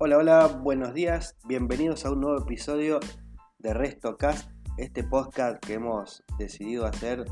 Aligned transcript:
Hola, 0.00 0.18
hola, 0.18 0.46
buenos 0.46 0.94
días, 0.94 1.36
bienvenidos 1.44 2.06
a 2.06 2.12
un 2.12 2.20
nuevo 2.20 2.38
episodio 2.38 3.00
de 3.58 3.74
RestoCast, 3.74 4.48
este 4.76 5.02
podcast 5.02 5.58
que 5.58 5.74
hemos 5.74 6.22
decidido 6.38 6.86
hacer 6.86 7.24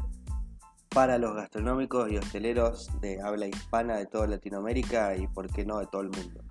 para 0.89 1.17
los 1.19 1.37
gastronómicos 1.37 2.11
y 2.11 2.17
hosteleros 2.17 2.91
de 3.01 3.23
habla 3.23 3.47
hispana 3.47 3.99
de 3.99 4.07
toda 4.07 4.27
Latinoamérica 4.27 5.15
y 5.15 5.29
por 5.29 5.49
qué 5.49 5.65
no 5.65 5.79
de 5.79 5.87
todo 5.87 6.03
el 6.03 6.11
mundo. 6.11 6.43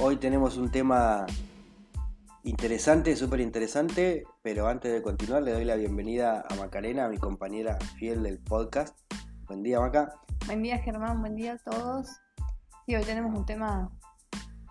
Hoy 0.00 0.16
tenemos 0.16 0.56
un 0.56 0.70
tema 0.70 1.26
interesante, 2.42 3.14
súper 3.14 3.40
interesante, 3.40 4.24
pero 4.40 4.68
antes 4.68 4.90
de 4.90 5.02
continuar 5.02 5.42
le 5.42 5.52
doy 5.52 5.66
la 5.66 5.76
bienvenida 5.76 6.46
a 6.48 6.54
Macarena, 6.54 7.10
mi 7.10 7.18
compañera 7.18 7.76
fiel 7.98 8.22
del 8.22 8.38
podcast. 8.38 8.98
Buen 9.46 9.62
día, 9.62 9.80
Maca. 9.80 10.14
Buen 10.46 10.62
día, 10.62 10.78
Germán, 10.78 11.20
buen 11.20 11.36
día 11.36 11.52
a 11.62 11.70
todos. 11.70 12.08
Sí, 12.86 12.96
hoy 12.96 13.04
tenemos 13.04 13.38
un 13.38 13.44
tema 13.44 13.90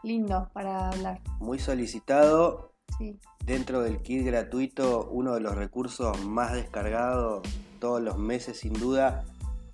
lindo 0.03 0.49
para 0.53 0.89
hablar. 0.89 1.21
Muy 1.39 1.59
solicitado. 1.59 2.73
Sí. 2.98 3.20
Dentro 3.45 3.81
del 3.81 4.02
kit 4.02 4.26
gratuito, 4.26 5.07
uno 5.12 5.34
de 5.35 5.41
los 5.41 5.55
recursos 5.55 6.23
más 6.26 6.53
descargados 6.53 7.41
todos 7.80 8.02
los 8.02 8.17
meses, 8.17 8.59
sin 8.59 8.73
duda, 8.73 9.23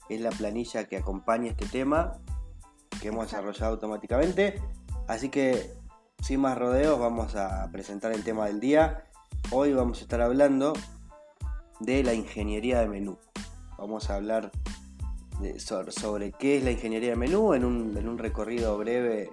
es 0.10 0.22
la 0.22 0.30
planilla 0.30 0.86
que 0.86 0.98
acompaña 0.98 1.50
este 1.52 1.66
tema, 1.66 2.14
que 3.02 3.08
hemos 3.08 3.26
desarrollado 3.26 3.74
automáticamente. 3.74 4.62
Así 5.08 5.30
que, 5.30 5.72
sin 6.22 6.42
más 6.42 6.58
rodeos, 6.58 7.00
vamos 7.00 7.36
a 7.36 7.68
presentar 7.72 8.12
el 8.12 8.24
tema 8.24 8.46
del 8.46 8.60
día. 8.60 9.06
Hoy 9.52 9.74
vamos 9.74 10.00
a 10.00 10.02
estar 10.02 10.22
hablando 10.22 10.74
de 11.80 12.04
la 12.04 12.14
ingeniería 12.14 12.80
de 12.80 12.88
menú. 12.88 13.18
Vamos 13.78 14.10
a 14.10 14.16
hablar 14.16 14.52
de- 15.42 15.60
sobre, 15.60 15.92
sobre 15.92 16.32
qué 16.32 16.58
es 16.58 16.64
la 16.64 16.72
ingeniería 16.72 17.10
de 17.10 17.16
menú 17.16 17.54
en 17.54 17.66
un, 17.66 17.98
en 17.98 18.08
un 18.08 18.18
recorrido 18.18 18.78
breve. 18.78 19.32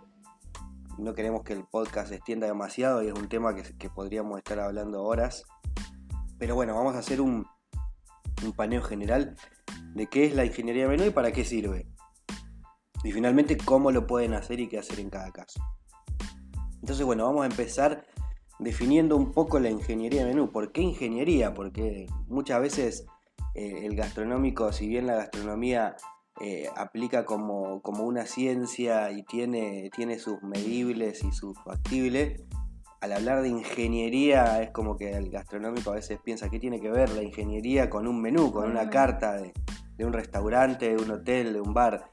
No 0.98 1.14
queremos 1.14 1.42
que 1.42 1.52
el 1.52 1.64
podcast 1.64 2.08
se 2.08 2.16
extienda 2.16 2.46
demasiado 2.46 3.02
y 3.02 3.08
es 3.08 3.14
un 3.14 3.28
tema 3.28 3.54
que, 3.54 3.90
podríamos 3.90 4.38
estar 4.38 4.60
hablando 4.60 5.02
horas. 5.02 5.44
Pero 6.38 6.54
bueno, 6.54 6.74
vamos 6.74 6.94
a 6.94 6.98
hacer 6.98 7.20
un, 7.20 7.46
un 8.44 8.52
paneo 8.52 8.82
general 8.82 9.36
de 9.94 10.06
qué 10.06 10.26
es 10.26 10.34
la 10.34 10.44
ingeniería 10.44 10.84
de 10.84 10.96
menú 10.96 11.04
y 11.04 11.10
para 11.10 11.32
qué 11.32 11.44
sirve. 11.44 11.86
Y 13.04 13.12
finalmente 13.12 13.56
cómo 13.56 13.90
lo 13.90 14.06
pueden 14.06 14.34
hacer 14.34 14.60
y 14.60 14.68
qué 14.68 14.78
hacer 14.78 15.00
en 15.00 15.10
cada 15.10 15.30
caso. 15.32 15.60
Entonces, 16.80 17.04
bueno, 17.04 17.24
vamos 17.24 17.42
a 17.42 17.46
empezar 17.46 18.04
definiendo 18.58 19.16
un 19.16 19.32
poco 19.32 19.58
la 19.58 19.70
ingeniería 19.70 20.24
de 20.24 20.34
menú. 20.34 20.50
¿Por 20.50 20.72
qué 20.72 20.82
ingeniería? 20.82 21.54
Porque 21.54 22.06
muchas 22.28 22.60
veces 22.60 23.06
eh, 23.54 23.86
el 23.86 23.96
gastronómico, 23.96 24.72
si 24.72 24.88
bien 24.88 25.06
la 25.06 25.16
gastronomía 25.16 25.96
eh, 26.40 26.68
aplica 26.76 27.24
como, 27.24 27.82
como 27.82 28.04
una 28.04 28.26
ciencia 28.26 29.10
y 29.12 29.22
tiene, 29.22 29.90
tiene 29.94 30.18
sus 30.18 30.42
medibles 30.42 31.22
y 31.24 31.32
sus 31.32 31.58
factibles, 31.62 32.40
al 33.00 33.12
hablar 33.12 33.42
de 33.42 33.48
ingeniería 33.48 34.62
es 34.62 34.70
como 34.70 34.96
que 34.96 35.12
el 35.12 35.28
gastronómico 35.30 35.90
a 35.90 35.96
veces 35.96 36.20
piensa 36.22 36.48
qué 36.48 36.60
tiene 36.60 36.80
que 36.80 36.88
ver 36.88 37.10
la 37.10 37.22
ingeniería 37.22 37.90
con 37.90 38.06
un 38.06 38.22
menú, 38.22 38.52
con 38.52 38.62
Con 38.62 38.64
un 38.66 38.70
una 38.70 38.90
carta 38.90 39.32
de, 39.32 39.52
de 39.96 40.04
un 40.06 40.12
restaurante, 40.12 40.94
de 40.94 41.02
un 41.02 41.10
hotel, 41.10 41.52
de 41.52 41.60
un 41.60 41.74
bar. 41.74 42.10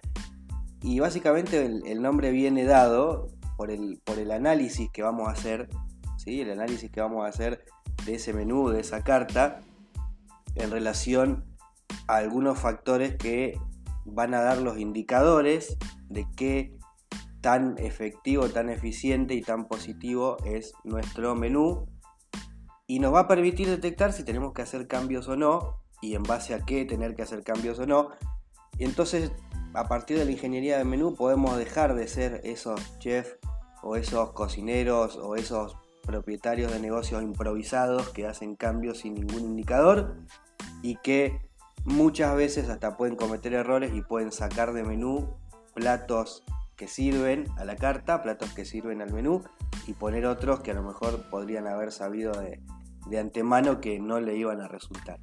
Y 0.81 0.99
básicamente 0.99 1.63
el, 1.63 1.85
el 1.85 2.01
nombre 2.01 2.31
viene 2.31 2.63
dado 2.63 3.27
por 3.55 3.69
el, 3.69 4.01
por 4.03 4.17
el 4.17 4.31
análisis 4.31 4.89
que 4.89 5.03
vamos 5.03 5.27
a 5.27 5.31
hacer, 5.31 5.69
¿sí? 6.17 6.41
el 6.41 6.51
análisis 6.51 6.89
que 6.89 7.01
vamos 7.01 7.25
a 7.25 7.29
hacer 7.29 7.65
de 8.05 8.15
ese 8.15 8.33
menú, 8.33 8.69
de 8.69 8.79
esa 8.79 9.03
carta, 9.03 9.61
en 10.55 10.71
relación 10.71 11.45
a 12.07 12.15
algunos 12.15 12.57
factores 12.57 13.15
que 13.15 13.59
van 14.13 14.33
a 14.33 14.41
dar 14.41 14.59
los 14.59 14.77
indicadores 14.77 15.77
de 16.09 16.25
qué 16.35 16.77
tan 17.41 17.77
efectivo, 17.77 18.49
tan 18.49 18.69
eficiente 18.69 19.33
y 19.33 19.41
tan 19.41 19.67
positivo 19.67 20.37
es 20.45 20.73
nuestro 20.83 21.35
menú 21.35 21.87
y 22.87 22.99
nos 22.99 23.13
va 23.13 23.21
a 23.21 23.27
permitir 23.27 23.69
detectar 23.69 24.13
si 24.13 24.23
tenemos 24.23 24.53
que 24.53 24.61
hacer 24.61 24.87
cambios 24.87 25.27
o 25.27 25.35
no 25.35 25.81
y 26.01 26.15
en 26.15 26.23
base 26.23 26.53
a 26.53 26.59
qué 26.59 26.85
tener 26.85 27.15
que 27.15 27.21
hacer 27.21 27.43
cambios 27.43 27.79
o 27.79 27.85
no. 27.85 28.09
Y 28.77 28.85
entonces 28.85 29.31
a 29.73 29.87
partir 29.87 30.17
de 30.17 30.25
la 30.25 30.31
ingeniería 30.31 30.77
de 30.77 30.85
menú 30.85 31.15
podemos 31.15 31.57
dejar 31.57 31.95
de 31.95 32.07
ser 32.07 32.41
esos 32.43 32.97
chefs 32.99 33.37
o 33.83 33.95
esos 33.95 34.31
cocineros 34.31 35.17
o 35.17 35.35
esos 35.35 35.77
propietarios 36.03 36.71
de 36.71 36.79
negocios 36.79 37.21
improvisados 37.21 38.09
que 38.09 38.25
hacen 38.25 38.55
cambios 38.55 38.99
sin 38.99 39.13
ningún 39.13 39.41
indicador 39.41 40.17
y 40.81 40.95
que 40.97 41.48
muchas 41.85 42.35
veces 42.35 42.69
hasta 42.69 42.97
pueden 42.97 43.15
cometer 43.15 43.53
errores 43.53 43.93
y 43.93 44.01
pueden 44.01 44.31
sacar 44.31 44.73
de 44.73 44.83
menú 44.83 45.37
platos 45.73 46.43
que 46.75 46.87
sirven 46.87 47.45
a 47.57 47.65
la 47.65 47.75
carta, 47.75 48.23
platos 48.23 48.53
que 48.53 48.63
sirven 48.65 49.01
al 49.01 49.11
menú 49.11 49.43
y 49.87 49.93
poner 49.93 50.25
otros 50.25 50.61
que 50.61 50.71
a 50.71 50.73
lo 50.73 50.83
mejor 50.83 51.29
podrían 51.29 51.67
haber 51.67 51.91
sabido 51.91 52.31
de, 52.33 52.61
de 53.07 53.19
antemano 53.19 53.81
que 53.81 53.99
no 53.99 54.19
le 54.21 54.35
iban 54.35 54.61
a 54.61 54.67
resultar. 54.67 55.19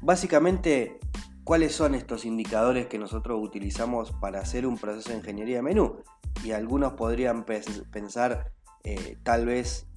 Básicamente, 0.00 1.00
¿cuáles 1.42 1.74
son 1.74 1.96
estos 1.96 2.24
indicadores 2.24 2.86
que 2.86 3.00
nosotros 3.00 3.40
utilizamos 3.42 4.12
para 4.12 4.38
hacer 4.38 4.64
un 4.64 4.78
proceso 4.78 5.10
de 5.10 5.16
ingeniería 5.16 5.56
de 5.56 5.62
menú? 5.62 6.02
Y 6.44 6.52
algunos 6.52 6.92
podrían 6.92 7.44
pens- 7.44 7.84
pensar 7.90 8.52
eh, 8.84 9.16
tal 9.24 9.44
vez 9.44 9.87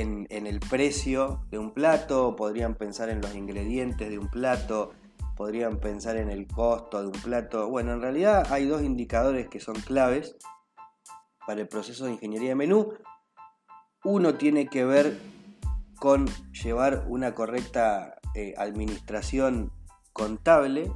en, 0.00 0.26
el 0.46 0.60
precio 0.60 1.44
de 1.50 1.58
un 1.58 1.72
plato, 1.72 2.34
podrían 2.36 2.74
pensar 2.74 3.08
en 3.08 3.20
los 3.20 3.34
ingredientes 3.34 4.08
de 4.08 4.18
un 4.18 4.28
plato, 4.28 4.92
podrían 5.36 5.78
pensar 5.80 6.16
en 6.16 6.30
el 6.30 6.46
costo 6.46 7.00
de 7.00 7.06
un 7.08 7.22
plato. 7.22 7.68
Bueno, 7.68 7.92
en 7.92 8.00
realidad 8.00 8.46
hay 8.50 8.66
dos 8.66 8.82
indicadores 8.82 9.48
que 9.48 9.60
son 9.60 9.74
claves 9.74 10.36
para 11.46 11.60
el 11.60 11.68
proceso 11.68 12.06
de 12.06 12.12
ingeniería 12.12 12.50
de 12.50 12.54
menú. 12.54 12.94
Uno 14.04 14.34
tiene 14.34 14.66
que 14.66 14.84
ver 14.84 15.18
con 15.98 16.26
llevar 16.52 17.04
una 17.08 17.34
correcta 17.34 18.14
eh, 18.34 18.54
administración 18.56 19.72
contable 20.12 20.90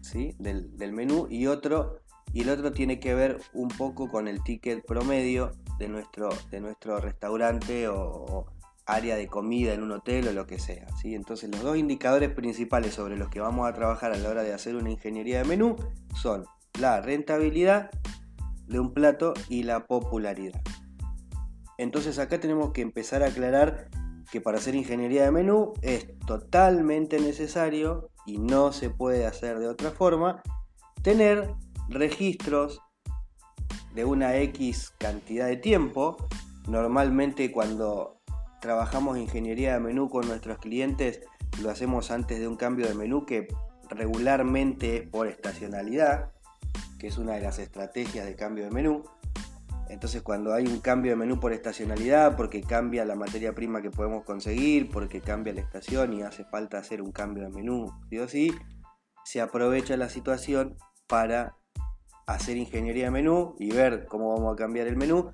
¿sí? 0.00 0.34
del, 0.38 0.76
del 0.76 0.92
menú 0.92 1.26
y 1.28 1.46
otro 1.46 2.02
y 2.32 2.42
el 2.42 2.48
otro 2.48 2.72
tiene 2.72 2.98
que 2.98 3.14
ver 3.14 3.38
un 3.52 3.68
poco 3.68 4.08
con 4.08 4.26
el 4.26 4.42
ticket 4.42 4.84
promedio 4.86 5.52
de 5.82 5.88
nuestro, 5.88 6.28
de 6.50 6.60
nuestro 6.60 7.00
restaurante 7.00 7.88
o, 7.88 8.46
área 8.84 9.16
de 9.16 9.28
comida 9.28 9.74
en 9.74 9.82
un 9.82 9.92
hotel 9.92 10.28
o 10.28 10.32
lo 10.32 10.46
que 10.46 10.58
sea. 10.58 10.86
¿sí? 11.00 11.14
Entonces 11.14 11.50
los 11.50 11.62
dos 11.62 11.76
indicadores 11.76 12.30
principales 12.30 12.94
sobre 12.94 13.16
los 13.16 13.28
que 13.28 13.40
vamos 13.40 13.68
a 13.68 13.72
trabajar 13.72 14.12
a 14.12 14.16
la 14.16 14.28
hora 14.28 14.42
de 14.42 14.52
hacer 14.52 14.74
una 14.74 14.90
ingeniería 14.90 15.38
de 15.38 15.44
menú 15.44 15.76
son 16.20 16.44
la 16.80 17.00
rentabilidad 17.00 17.90
de 18.66 18.80
un 18.80 18.92
plato 18.92 19.34
y 19.48 19.62
la 19.62 19.86
popularidad. 19.86 20.60
Entonces 21.78 22.18
acá 22.18 22.40
tenemos 22.40 22.72
que 22.72 22.82
empezar 22.82 23.22
a 23.22 23.26
aclarar 23.26 23.88
que 24.30 24.40
para 24.40 24.58
hacer 24.58 24.74
ingeniería 24.74 25.24
de 25.24 25.30
menú 25.30 25.74
es 25.82 26.18
totalmente 26.26 27.20
necesario 27.20 28.10
y 28.26 28.38
no 28.38 28.72
se 28.72 28.90
puede 28.90 29.26
hacer 29.26 29.58
de 29.58 29.68
otra 29.68 29.90
forma 29.90 30.42
tener 31.02 31.54
registros 31.88 32.80
de 33.94 34.04
una 34.04 34.36
X 34.36 34.92
cantidad 34.98 35.46
de 35.46 35.56
tiempo. 35.56 36.16
Normalmente 36.66 37.50
cuando 37.52 38.20
trabajamos 38.60 39.18
ingeniería 39.18 39.74
de 39.74 39.80
menú 39.80 40.08
con 40.08 40.26
nuestros 40.28 40.58
clientes 40.58 41.20
lo 41.60 41.70
hacemos 41.70 42.10
antes 42.10 42.38
de 42.38 42.48
un 42.48 42.56
cambio 42.56 42.86
de 42.86 42.94
menú 42.94 43.26
que 43.26 43.48
regularmente 43.90 44.96
es 44.96 45.08
por 45.08 45.26
estacionalidad, 45.26 46.32
que 46.98 47.08
es 47.08 47.18
una 47.18 47.32
de 47.34 47.42
las 47.42 47.58
estrategias 47.58 48.24
de 48.24 48.36
cambio 48.36 48.64
de 48.64 48.70
menú. 48.70 49.02
Entonces 49.88 50.22
cuando 50.22 50.54
hay 50.54 50.66
un 50.66 50.80
cambio 50.80 51.12
de 51.12 51.16
menú 51.16 51.38
por 51.38 51.52
estacionalidad, 51.52 52.36
porque 52.36 52.62
cambia 52.62 53.04
la 53.04 53.14
materia 53.14 53.54
prima 53.54 53.82
que 53.82 53.90
podemos 53.90 54.24
conseguir, 54.24 54.90
porque 54.90 55.20
cambia 55.20 55.52
la 55.52 55.60
estación 55.60 56.14
y 56.14 56.22
hace 56.22 56.44
falta 56.44 56.78
hacer 56.78 57.02
un 57.02 57.12
cambio 57.12 57.42
de 57.42 57.50
menú, 57.50 57.92
sí 58.28 58.54
se 59.24 59.40
aprovecha 59.40 59.96
la 59.96 60.08
situación 60.08 60.76
para 61.06 61.56
hacer 62.26 62.56
ingeniería 62.56 63.04
de 63.04 63.10
menú 63.10 63.56
y 63.58 63.70
ver 63.72 64.06
cómo 64.06 64.34
vamos 64.34 64.52
a 64.52 64.56
cambiar 64.56 64.86
el 64.86 64.96
menú. 64.96 65.30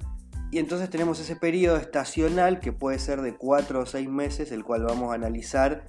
Y 0.51 0.59
entonces 0.59 0.89
tenemos 0.89 1.21
ese 1.21 1.37
periodo 1.37 1.77
estacional 1.77 2.61
que 2.61 2.73
puede 2.73 2.99
ser 2.99 3.21
de 3.21 3.37
4 3.37 3.81
o 3.81 3.87
6 3.87 4.09
meses, 4.09 4.51
el 4.51 4.65
cual 4.65 4.85
vamos 4.85 5.13
a 5.13 5.15
analizar 5.15 5.87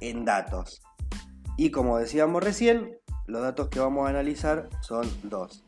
en 0.00 0.24
datos. 0.24 0.82
Y 1.56 1.70
como 1.70 1.98
decíamos 1.98 2.42
recién, 2.42 2.96
los 3.26 3.42
datos 3.42 3.68
que 3.68 3.78
vamos 3.78 4.06
a 4.06 4.10
analizar 4.10 4.68
son 4.80 5.08
dos 5.22 5.64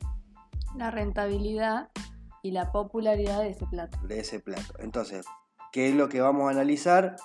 La 0.76 0.90
rentabilidad 0.90 1.90
y 2.42 2.50
la 2.50 2.72
popularidad 2.72 3.40
de 3.40 3.50
ese 3.50 3.66
plato. 3.66 3.98
de 4.06 4.18
ese 4.18 4.40
plato. 4.40 4.74
Entonces, 4.80 5.24
¿qué 5.70 5.88
es 5.88 5.94
lo 5.94 6.08
que 6.08 6.20
vamos 6.20 6.48
a 6.48 6.50
analizar? 6.50 7.16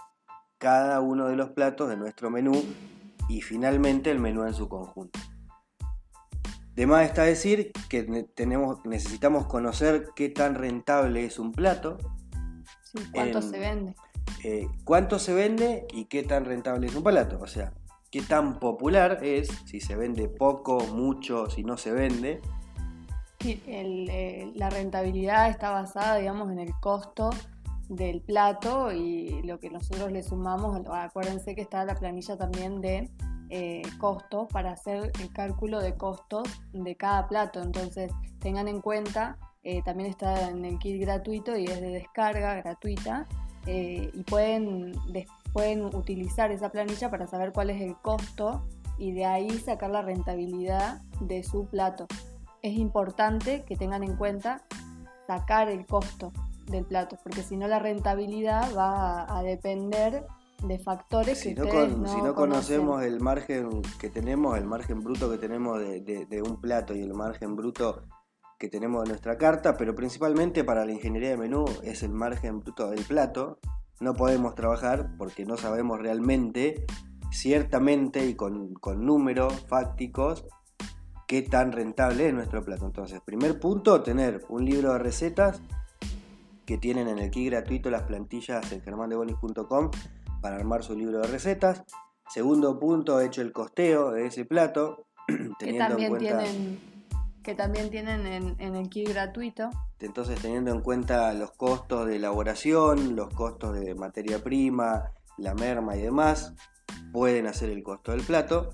Cada 0.59 1.01
uno 1.01 1.27
de 1.27 1.35
los 1.35 1.49
platos 1.51 1.89
de 1.89 1.97
nuestro 1.97 2.29
menú 2.29 2.63
y 3.29 3.41
finalmente 3.41 4.11
el 4.11 4.19
menú 4.19 4.45
en 4.45 4.53
su 4.53 4.69
conjunto. 4.69 5.19
De 6.77 6.85
más 6.85 7.05
está 7.05 7.23
decir 7.23 7.71
que 7.89 8.03
ne- 8.03 8.23
tenemos, 8.23 8.85
necesitamos 8.85 9.47
conocer 9.47 10.09
qué 10.15 10.29
tan 10.29 10.53
rentable 10.55 11.25
es 11.25 11.39
un 11.39 11.51
plato, 11.51 11.97
Sí, 12.83 12.99
¿Cuánto 13.11 13.39
En- 13.39 13.43
se 13.49 13.59
vende? 13.59 13.95
eh, 14.43 14.67
cuánto 14.85 15.19
se 15.19 15.33
vende 15.33 15.85
y 15.91 16.05
qué 16.05 16.21
tan 16.23 16.45
rentable 16.45 16.87
es 16.87 16.95
un 16.95 17.03
plato. 17.03 17.39
O 17.41 17.47
sea, 17.47 17.73
qué 18.11 18.21
tan 18.21 18.59
popular 18.59 19.19
es, 19.23 19.49
si 19.65 19.81
se 19.81 19.95
vende 19.95 20.29
poco, 20.29 20.79
mucho, 20.93 21.49
si 21.49 21.63
no 21.63 21.77
se 21.77 21.91
vende. 21.91 22.39
Sí, 23.41 23.61
el, 23.67 24.07
eh, 24.09 24.51
la 24.55 24.69
rentabilidad 24.69 25.49
está 25.49 25.71
basada, 25.71 26.15
digamos, 26.17 26.49
en 26.51 26.59
el 26.59 26.71
costo 26.79 27.31
del 27.89 28.21
plato 28.21 28.91
y 28.93 29.41
lo 29.43 29.59
que 29.59 29.69
nosotros 29.69 30.11
le 30.11 30.21
sumamos, 30.23 30.79
acuérdense 30.91 31.55
que 31.55 31.61
está 31.61 31.83
la 31.85 31.95
planilla 31.95 32.37
también 32.37 32.79
de 32.81 33.09
eh, 33.49 33.81
costos 33.99 34.47
para 34.51 34.71
hacer 34.71 35.11
el 35.21 35.31
cálculo 35.31 35.79
de 35.79 35.95
costos 35.95 36.47
de 36.73 36.95
cada 36.95 37.27
plato, 37.27 37.61
entonces 37.61 38.11
tengan 38.39 38.67
en 38.67 38.81
cuenta, 38.81 39.37
eh, 39.63 39.81
también 39.83 40.09
está 40.09 40.49
en 40.49 40.65
el 40.65 40.77
kit 40.79 41.01
gratuito 41.01 41.57
y 41.57 41.65
es 41.65 41.81
de 41.81 41.89
descarga 41.89 42.55
gratuita 42.55 43.27
eh, 43.65 44.11
y 44.13 44.23
pueden, 44.23 44.93
pueden 45.53 45.83
utilizar 45.85 46.51
esa 46.51 46.69
planilla 46.69 47.09
para 47.09 47.27
saber 47.27 47.51
cuál 47.51 47.69
es 47.69 47.81
el 47.81 47.95
costo 47.97 48.65
y 48.97 49.11
de 49.11 49.25
ahí 49.25 49.49
sacar 49.59 49.89
la 49.89 50.01
rentabilidad 50.01 51.01
de 51.21 51.43
su 51.43 51.67
plato. 51.67 52.07
Es 52.61 52.73
importante 52.73 53.63
que 53.63 53.75
tengan 53.75 54.03
en 54.03 54.15
cuenta 54.15 54.63
sacar 55.27 55.69
el 55.69 55.85
costo 55.85 56.31
del 56.65 56.85
plato, 56.85 57.17
porque 57.23 57.43
si 57.43 57.57
no 57.57 57.67
la 57.67 57.79
rentabilidad 57.79 58.75
va 58.75 59.25
a, 59.37 59.43
depender 59.43 60.25
de 60.63 60.79
factores 60.79 61.39
si 61.39 61.53
que 61.53 61.61
no, 61.61 62.07
si 62.07 62.21
no 62.21 62.33
conocemos 62.33 63.03
el 63.03 63.19
margen 63.19 63.81
que 63.99 64.09
tenemos, 64.09 64.57
el 64.57 64.65
margen 64.65 65.01
bruto 65.01 65.29
que 65.29 65.37
tenemos 65.37 65.79
de, 65.79 66.41
un 66.43 66.59
plato 66.59 66.95
y 66.95 67.01
el 67.01 67.13
margen 67.13 67.55
bruto 67.55 68.03
que 68.57 68.69
tenemos 68.69 69.03
de 69.03 69.09
nuestra 69.09 69.37
carta, 69.37 69.77
pero 69.77 69.93
principalmente 69.93 70.63
para 70.63 70.85
la 70.85 70.91
ingeniería 70.91 71.29
de 71.29 71.37
menú 71.37 71.65
es 71.83 72.01
el 72.01 72.11
margen 72.11 72.59
bruto 72.61 72.89
del 72.89 73.03
plato. 73.03 73.59
No 73.99 74.13
podemos 74.13 74.55
trabajar 74.55 75.15
porque 75.17 75.45
no 75.45 75.57
sabemos 75.57 75.99
realmente, 75.99 76.85
ciertamente 77.31 78.25
y 78.25 78.35
con, 78.35 78.73
con 78.73 79.05
números 79.05 79.65
fácticos, 79.67 80.45
qué 81.27 81.43
tan 81.43 81.71
rentable 81.71 82.27
es 82.27 82.33
nuestro 82.33 82.63
plato. 82.63 82.85
Entonces, 82.87 83.21
primer 83.21 83.59
punto, 83.59 84.01
tener 84.01 84.43
un 84.49 84.65
libro 84.65 84.93
de 84.93 84.99
recetas 84.99 85.61
que 86.65 86.77
tienen 86.77 87.07
en 87.07 87.19
el 87.19 87.31
kit 87.31 87.49
gratuito 87.49 87.89
las 87.89 88.03
plantillas 88.03 88.71
en 88.71 88.81
germandebonis.com 88.81 89.91
para 90.41 90.55
armar 90.55 90.83
su 90.83 90.95
libro 90.95 91.19
de 91.19 91.27
recetas. 91.27 91.83
Segundo 92.29 92.79
punto, 92.79 93.21
hecho 93.21 93.41
el 93.41 93.51
costeo 93.51 94.11
de 94.11 94.27
ese 94.27 94.45
plato. 94.45 95.07
que 95.59 95.73
también 95.73 96.17
tienen, 96.17 96.79
que 97.43 97.55
también 97.55 97.89
tienen 97.89 98.25
en, 98.27 98.55
en 98.59 98.75
el 98.75 98.89
kit 98.89 99.09
gratuito. 99.09 99.69
Entonces, 99.99 100.39
teniendo 100.41 100.71
en 100.71 100.81
cuenta 100.81 101.33
los 101.33 101.51
costos 101.51 102.07
de 102.07 102.17
elaboración, 102.17 103.15
los 103.15 103.33
costos 103.33 103.79
de 103.79 103.95
materia 103.95 104.43
prima, 104.43 105.11
la 105.37 105.53
merma 105.53 105.95
y 105.95 106.01
demás, 106.01 106.53
pueden 107.11 107.47
hacer 107.47 107.69
el 107.69 107.83
costo 107.83 108.11
del 108.11 108.21
plato. 108.21 108.69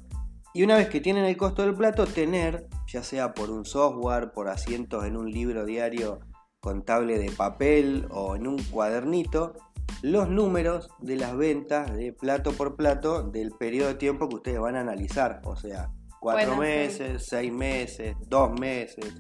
Y 0.54 0.64
una 0.64 0.76
vez 0.76 0.90
que 0.90 1.02
tienen 1.02 1.26
el 1.26 1.38
costo 1.38 1.64
del 1.64 1.74
plato, 1.74 2.06
tener, 2.06 2.68
ya 2.88 3.04
sea 3.04 3.34
por 3.34 3.50
un 3.50 3.66
software, 3.66 4.32
por 4.34 4.50
asientos 4.50 5.06
en 5.06 5.18
un 5.18 5.32
libro 5.32 5.66
diario 5.66 6.20
contable 6.60 7.18
de 7.18 7.32
papel 7.32 8.08
o 8.12 8.36
en 8.36 8.48
un 8.48 8.62
cuadernito, 8.64 9.54
los 10.02 10.30
números 10.30 10.90
de 11.00 11.16
las 11.16 11.36
ventas 11.36 11.96
de 11.96 12.12
plato 12.12 12.52
por 12.52 12.76
plato 12.76 13.24
del 13.24 13.52
periodo 13.52 13.90
de 13.90 13.96
tiempo 13.96 14.28
que 14.28 14.36
ustedes 14.36 14.60
van 14.60 14.76
a 14.76 14.82
analizar. 14.82 15.42
O 15.46 15.56
sea, 15.56 15.92
cuatro 16.20 16.58
meses, 16.58 17.26
seis 17.26 17.52
meses, 17.52 18.16
dos 18.28 18.52
meses. 18.60 19.14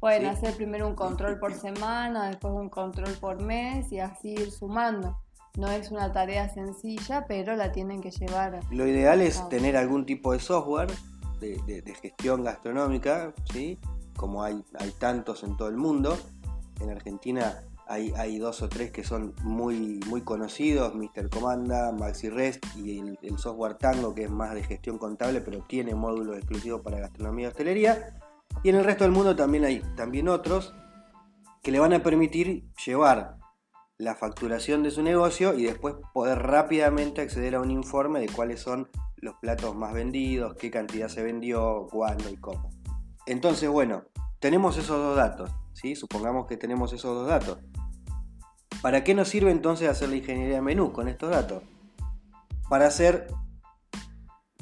Pueden 0.00 0.26
hacer 0.26 0.54
primero 0.54 0.86
un 0.88 0.94
control 0.94 1.38
por 1.38 1.52
semana, 1.60 2.28
después 2.28 2.54
un 2.54 2.70
control 2.70 3.12
por 3.20 3.42
mes 3.42 3.92
y 3.92 4.00
así 4.00 4.30
ir 4.30 4.50
sumando. 4.50 5.18
No 5.58 5.70
es 5.70 5.90
una 5.90 6.12
tarea 6.12 6.48
sencilla, 6.48 7.26
pero 7.26 7.56
la 7.56 7.72
tienen 7.72 8.00
que 8.00 8.10
llevar. 8.10 8.60
Lo 8.70 8.86
ideal 8.86 9.22
es 9.22 9.46
tener 9.48 9.76
algún 9.76 10.04
tipo 10.04 10.32
de 10.32 10.38
software 10.38 10.90
de, 11.40 11.82
gestión 12.00 12.44
gastronómica, 12.44 13.34
¿sí? 13.52 13.78
como 14.16 14.42
hay, 14.42 14.62
hay 14.78 14.90
tantos 14.92 15.44
en 15.44 15.56
todo 15.56 15.68
el 15.68 15.76
mundo. 15.76 16.16
En 16.80 16.90
Argentina 16.90 17.65
hay, 17.88 18.38
dos 18.38 18.62
o 18.62 18.68
tres 18.68 18.90
que 18.90 19.04
son 19.04 19.34
muy, 19.42 20.00
muy 20.06 20.22
conocidos, 20.22 20.94
Mr. 20.94 21.30
Comanda, 21.30 21.92
MaxiRest 21.92 22.64
y 22.76 22.98
el, 22.98 23.18
el, 23.22 23.38
software 23.38 23.74
Tango, 23.74 24.14
que 24.14 24.24
es 24.24 24.30
más 24.30 24.54
de 24.54 24.64
gestión 24.64 24.98
contable, 24.98 25.40
pero 25.40 25.60
tiene 25.62 25.94
módulos 25.94 26.36
exclusivos 26.36 26.80
para 26.80 26.98
gastronomía 26.98 27.46
y 27.46 27.48
hostelería. 27.48 28.18
Y 28.62 28.70
en 28.70 28.76
el 28.76 28.84
resto 28.84 29.04
del 29.04 29.12
mundo 29.12 29.36
también 29.36 29.64
hay 29.64 29.80
también 29.94 30.28
otros 30.28 30.74
que 31.62 31.70
le 31.70 31.78
van 31.78 31.92
a 31.92 32.02
permitir 32.02 32.64
llevar 32.84 33.36
la 33.98 34.14
facturación 34.14 34.82
de 34.82 34.90
su 34.90 35.02
negocio 35.02 35.54
y 35.54 35.64
después 35.64 35.94
poder 36.12 36.38
rápidamente 36.38 37.22
acceder 37.22 37.54
a 37.54 37.60
un 37.60 37.70
informe 37.70 38.20
de 38.20 38.28
cuáles 38.28 38.60
son 38.60 38.88
los 39.16 39.34
platos 39.36 39.74
más 39.74 39.94
vendidos, 39.94 40.54
qué 40.56 40.70
cantidad 40.70 41.08
se 41.08 41.22
vendió, 41.22 41.86
cuándo 41.90 42.28
y 42.28 42.36
cómo. 42.36 42.70
Entonces, 43.26 43.68
bueno, 43.68 44.04
tenemos 44.38 44.76
esos 44.76 44.98
dos 44.98 45.16
datos, 45.16 45.50
¿sí? 45.72 45.96
Supongamos 45.96 46.46
que 46.46 46.56
tenemos 46.56 46.92
esos 46.92 47.14
dos 47.14 47.26
datos. 47.26 47.58
¿Para 48.82 49.04
qué 49.04 49.14
nos 49.14 49.28
sirve 49.28 49.50
entonces 49.50 49.88
hacer 49.88 50.08
la 50.08 50.16
ingeniería 50.16 50.56
de 50.56 50.62
menú 50.62 50.92
con 50.92 51.08
estos 51.08 51.30
datos? 51.30 51.62
Para 52.68 52.86
hacer 52.86 53.28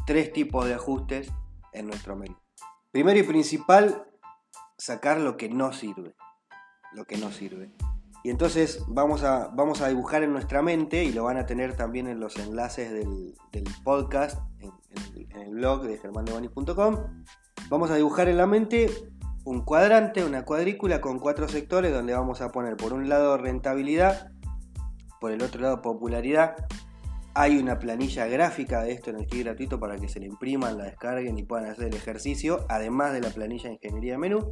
tres 0.07 0.33
tipos 0.33 0.67
de 0.67 0.75
ajustes 0.75 1.31
en 1.73 1.87
nuestro 1.87 2.17
menú. 2.17 2.37
Primero 2.91 3.19
y 3.19 3.23
principal, 3.25 4.07
sacar 4.79 5.21
lo 5.21 5.37
que 5.37 5.49
no 5.49 5.73
sirve. 5.73 6.15
Lo 6.93 7.07
que 7.07 7.17
no 7.17 7.33
sirve. 7.33 7.73
Y 8.23 8.31
entonces 8.31 8.83
vamos 8.89 9.23
a, 9.23 9.49
vamos 9.49 9.83
a 9.83 9.89
dibujar 9.89 10.23
en 10.23 10.33
nuestra 10.33 10.63
mente, 10.63 11.05
y 11.05 11.13
lo 11.13 11.25
van 11.25 11.37
a 11.37 11.45
tener 11.45 11.77
también 11.77 12.07
en 12.07 12.21
los 12.21 12.37
enlaces 12.37 12.91
del, 12.91 13.35
podcast, 13.85 14.41
en, 14.61 14.73
el 15.43 15.51
blog 15.51 15.83
de 15.83 15.99
germandeboni.com. 15.99 17.25
Vamos 17.69 17.91
a 17.91 17.97
dibujar 17.97 18.29
en 18.29 18.39
la 18.39 18.47
mente 18.47 18.89
un 19.45 19.63
cuadrante, 19.65 20.25
una 20.25 20.45
cuadrícula 20.45 21.01
con 21.01 21.19
cuatro 21.19 21.49
sectores 21.49 21.93
donde 21.93 22.15
vamos 22.15 22.41
a 22.41 22.51
poner 22.51 22.77
por 22.77 22.93
un 22.93 23.09
lado 23.09 23.37
rentabilidad, 23.37 24.31
por 25.21 25.33
el 25.33 25.43
otro 25.43 25.61
lado 25.61 25.83
popularidad. 25.83 26.57
Hay 27.35 27.59
una 27.59 27.79
planilla 27.79 28.27
gráfica 28.27 28.83
de 28.83 28.93
esto 28.93 29.11
en 29.11 29.17
el 29.17 29.27
kit 29.27 29.45
gratuito 29.45 29.79
para 29.79 29.97
que 29.97 30.09
se 30.09 30.21
la 30.21 30.27
impriman, 30.27 30.79
la 30.79 30.85
descarguen 30.85 31.37
y 31.37 31.43
puedan 31.43 31.67
hacer 31.67 31.89
el 31.89 31.95
ejercicio, 31.95 32.65
además 32.69 33.13
de 33.13 33.21
la 33.21 33.31
planilla 33.31 33.69
de 33.69 33.75
ingeniería 33.75 34.13
de 34.13 34.19
menú. 34.19 34.51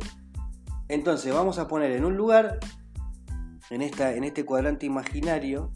Entonces 0.89 1.33
vamos 1.33 1.59
a 1.59 1.69
poner 1.69 1.93
en 1.93 2.05
un 2.05 2.17
lugar 2.17 2.59
en, 3.71 3.83
esta, 3.83 4.15
en 4.15 4.25
este 4.25 4.44
cuadrante 4.44 4.85
imaginario 4.85 5.73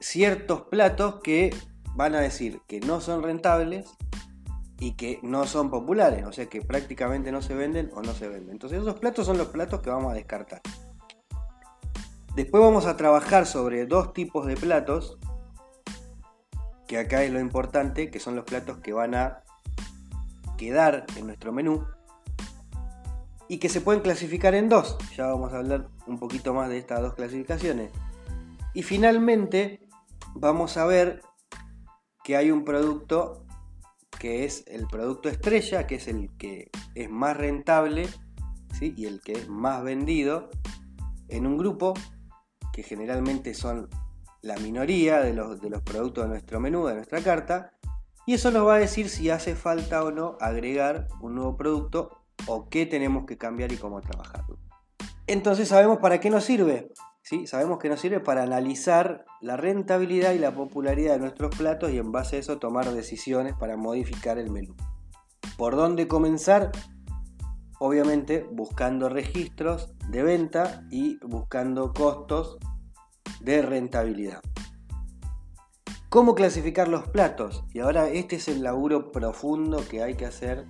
ciertos 0.00 0.62
platos 0.62 1.20
que 1.22 1.54
van 1.94 2.14
a 2.14 2.20
decir 2.20 2.60
que 2.66 2.80
no 2.80 3.00
son 3.00 3.22
rentables 3.22 3.88
y 4.80 4.92
que 4.92 5.20
no 5.22 5.46
son 5.46 5.70
populares, 5.70 6.24
o 6.24 6.32
sea 6.32 6.46
que 6.46 6.62
prácticamente 6.62 7.30
no 7.30 7.42
se 7.42 7.54
venden 7.54 7.90
o 7.94 8.02
no 8.02 8.14
se 8.14 8.28
venden. 8.28 8.52
Entonces 8.52 8.80
esos 8.80 8.98
platos 8.98 9.26
son 9.26 9.36
los 9.36 9.48
platos 9.48 9.80
que 9.82 9.90
vamos 9.90 10.12
a 10.12 10.16
descartar. 10.16 10.62
Después 12.34 12.62
vamos 12.62 12.86
a 12.86 12.96
trabajar 12.96 13.46
sobre 13.46 13.84
dos 13.84 14.14
tipos 14.14 14.46
de 14.46 14.56
platos, 14.56 15.18
que 16.88 16.98
acá 16.98 17.22
es 17.22 17.30
lo 17.30 17.40
importante, 17.40 18.10
que 18.10 18.18
son 18.18 18.34
los 18.34 18.46
platos 18.46 18.78
que 18.78 18.94
van 18.94 19.14
a 19.14 19.44
quedar 20.56 21.04
en 21.16 21.26
nuestro 21.26 21.52
menú 21.52 21.86
y 23.48 23.58
que 23.58 23.68
se 23.68 23.82
pueden 23.82 24.00
clasificar 24.00 24.54
en 24.54 24.70
dos. 24.70 24.96
Ya 25.14 25.26
vamos 25.26 25.52
a 25.52 25.58
hablar 25.58 25.88
un 26.06 26.18
poquito 26.18 26.54
más 26.54 26.70
de 26.70 26.78
estas 26.78 27.02
dos 27.02 27.14
clasificaciones. 27.14 27.90
Y 28.72 28.82
finalmente 28.82 29.86
vamos 30.34 30.78
a 30.78 30.86
ver 30.86 31.20
que 32.24 32.36
hay 32.36 32.50
un 32.50 32.64
producto 32.64 33.44
que 34.20 34.44
es 34.44 34.64
el 34.66 34.86
producto 34.86 35.30
estrella, 35.30 35.86
que 35.86 35.94
es 35.94 36.06
el 36.06 36.28
que 36.36 36.70
es 36.94 37.08
más 37.08 37.38
rentable 37.38 38.06
¿sí? 38.78 38.92
y 38.94 39.06
el 39.06 39.22
que 39.22 39.32
es 39.32 39.48
más 39.48 39.82
vendido 39.82 40.50
en 41.28 41.46
un 41.46 41.56
grupo 41.56 41.94
que 42.70 42.82
generalmente 42.82 43.54
son 43.54 43.88
la 44.42 44.58
minoría 44.58 45.20
de 45.20 45.32
los, 45.32 45.62
de 45.62 45.70
los 45.70 45.80
productos 45.80 46.24
de 46.24 46.30
nuestro 46.30 46.60
menú, 46.60 46.86
de 46.86 46.96
nuestra 46.96 47.22
carta, 47.22 47.72
y 48.26 48.34
eso 48.34 48.50
nos 48.50 48.66
va 48.66 48.74
a 48.74 48.78
decir 48.78 49.08
si 49.08 49.30
hace 49.30 49.56
falta 49.56 50.04
o 50.04 50.10
no 50.10 50.36
agregar 50.38 51.08
un 51.22 51.34
nuevo 51.34 51.56
producto 51.56 52.22
o 52.46 52.68
qué 52.68 52.84
tenemos 52.84 53.24
que 53.24 53.38
cambiar 53.38 53.72
y 53.72 53.78
cómo 53.78 54.02
trabajarlo. 54.02 54.58
Entonces 55.26 55.68
sabemos 55.68 55.98
para 55.98 56.20
qué 56.20 56.28
nos 56.28 56.44
sirve. 56.44 56.92
¿Sí? 57.30 57.46
Sabemos 57.46 57.78
que 57.78 57.88
nos 57.88 58.00
sirve 58.00 58.18
para 58.18 58.42
analizar 58.42 59.24
la 59.40 59.56
rentabilidad 59.56 60.32
y 60.32 60.40
la 60.40 60.52
popularidad 60.52 61.12
de 61.12 61.20
nuestros 61.20 61.56
platos 61.56 61.92
y 61.92 61.98
en 61.98 62.10
base 62.10 62.34
a 62.34 62.38
eso 62.40 62.58
tomar 62.58 62.92
decisiones 62.92 63.54
para 63.54 63.76
modificar 63.76 64.36
el 64.36 64.50
menú. 64.50 64.74
¿Por 65.56 65.76
dónde 65.76 66.08
comenzar? 66.08 66.72
Obviamente 67.78 68.44
buscando 68.50 69.08
registros 69.08 69.94
de 70.08 70.24
venta 70.24 70.82
y 70.90 71.24
buscando 71.24 71.94
costos 71.94 72.58
de 73.40 73.62
rentabilidad. 73.62 74.42
¿Cómo 76.08 76.34
clasificar 76.34 76.88
los 76.88 77.06
platos? 77.06 77.62
Y 77.72 77.78
ahora 77.78 78.08
este 78.08 78.36
es 78.36 78.48
el 78.48 78.64
laburo 78.64 79.12
profundo 79.12 79.84
que 79.88 80.02
hay 80.02 80.16
que 80.16 80.26
hacer 80.26 80.66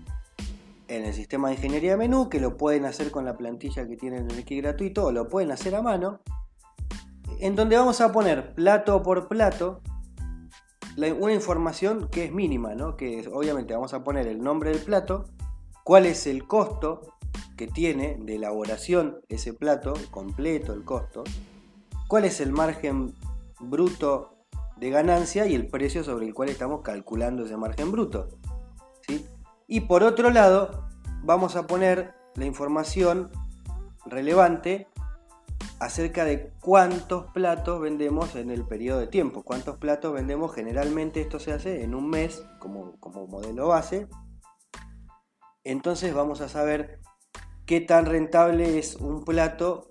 en 0.89 1.07
el 1.07 1.15
sistema 1.15 1.49
de 1.49 1.55
ingeniería 1.55 1.93
de 1.93 1.97
menú, 1.97 2.29
que 2.29 2.39
lo 2.39 2.59
pueden 2.59 2.85
hacer 2.85 3.11
con 3.11 3.25
la 3.25 3.39
plantilla 3.39 3.89
que 3.89 3.97
tienen 3.97 4.31
en 4.31 4.37
el 4.37 4.45
kit 4.45 4.61
gratuito 4.61 5.07
o 5.07 5.13
lo 5.13 5.29
pueden 5.29 5.53
hacer 5.53 5.75
a 5.75 5.81
mano, 5.81 6.21
en 7.41 7.57
donde 7.57 7.77
vamos 7.77 8.01
a 8.01 8.13
poner 8.13 8.55
plato 8.55 9.03
por 9.03 9.29
plato 9.29 9.81
una 10.97 11.33
información 11.33 12.09
que 12.09 12.27
es 12.27 12.33
mínima, 12.33 12.75
¿no? 12.75 12.97
que 12.97 13.27
obviamente 13.33 13.75
vamos 13.75 13.95
a 13.95 14.05
poner 14.05 14.27
el 14.27 14.43
nombre 14.43 14.71
del 14.71 14.81
plato, 14.81 15.25
cuál 15.85 16.07
es 16.07 16.27
el 16.27 16.47
costo 16.47 17.15
que 17.57 17.67
tiene 17.67 18.19
de 18.21 18.37
elaboración 18.37 19.21
ese 19.29 19.55
plato 19.55 19.95
completo, 20.11 20.73
el 20.73 20.85
costo, 20.85 21.25
cuál 22.09 22.25
es 22.25 22.41
el 22.41 22.53
margen 22.53 23.15
bruto 23.61 24.35
de 24.77 24.91
ganancia 24.91 25.47
y 25.47 25.55
el 25.55 25.69
precio 25.69 26.05
sobre 26.05 26.27
el 26.27 26.35
cual 26.35 26.49
estamos 26.49 26.83
calculando 26.83 27.45
ese 27.45 27.57
margen 27.57 27.93
bruto. 27.93 28.29
¿sí? 29.07 29.27
Y 29.67 29.81
por 29.81 30.03
otro 30.03 30.31
lado, 30.31 30.89
vamos 31.23 31.57
a 31.57 31.67
poner 31.67 32.15
la 32.35 32.47
información 32.47 33.31
relevante 34.07 34.89
acerca 35.81 36.25
de 36.25 36.53
cuántos 36.61 37.27
platos 37.33 37.81
vendemos 37.81 38.37
en 38.37 38.51
el 38.51 38.67
periodo 38.67 39.01
de 39.01 39.07
tiempo. 39.07 39.43
Cuántos 39.43 39.79
platos 39.79 40.13
vendemos 40.13 40.55
generalmente, 40.55 41.21
esto 41.21 41.39
se 41.39 41.53
hace 41.53 41.83
en 41.83 41.95
un 41.95 42.09
mes 42.09 42.45
como, 42.59 42.99
como 43.01 43.27
modelo 43.27 43.69
base. 43.69 44.07
Entonces 45.65 46.15
vamos 46.15 46.41
a 46.41 46.49
saber 46.49 47.01
qué 47.67 47.81
tan 47.81 48.07
rentable 48.07 48.79
es 48.79 48.97
un 48.97 49.25
plato 49.25 49.91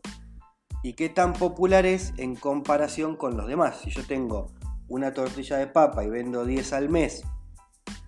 y 0.83 0.93
qué 0.93 1.09
tan 1.09 1.33
popular 1.33 1.85
es 1.85 2.13
en 2.17 2.35
comparación 2.35 3.15
con 3.15 3.35
los 3.35 3.47
demás. 3.47 3.81
Si 3.81 3.89
yo 3.89 4.05
tengo 4.05 4.51
una 4.87 5.13
tortilla 5.13 5.57
de 5.57 5.67
papa 5.67 6.03
y 6.03 6.09
vendo 6.09 6.45
10 6.45 6.73
al 6.73 6.89
mes 6.89 7.23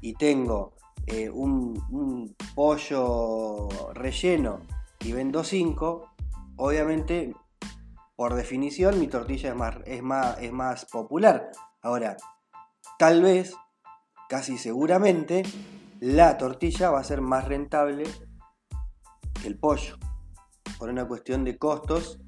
y 0.02 0.14
tengo 0.14 0.74
eh, 1.08 1.30
un, 1.30 1.82
un, 1.90 2.36
pollo 2.56 3.70
relleno 3.94 4.62
y 5.00 5.14
vendo 5.14 5.44
5, 5.44 6.10
obviamente 6.58 7.34
por 8.22 8.36
definición 8.36 9.00
mi 9.00 9.08
tortilla 9.08 9.50
es 9.50 9.56
más, 9.56 9.78
es 9.84 10.04
más, 10.04 10.38
es 10.40 10.52
más 10.52 10.86
popular. 10.86 11.50
Ahora, 11.82 12.18
tal 13.00 13.24
vez, 13.24 13.56
casi 14.30 14.60
seguramente, 14.60 15.42
la 16.00 16.38
tortilla 16.38 16.92
va 16.92 17.00
a 17.00 17.04
ser 17.04 17.20
más 17.20 17.48
rentable 17.48 18.04
que 19.42 19.48
el 19.48 19.58
pollo, 19.58 19.98
por 20.78 20.90
una 20.90 21.08
cuestión 21.08 21.44
de 21.44 21.58
costos 21.58 22.20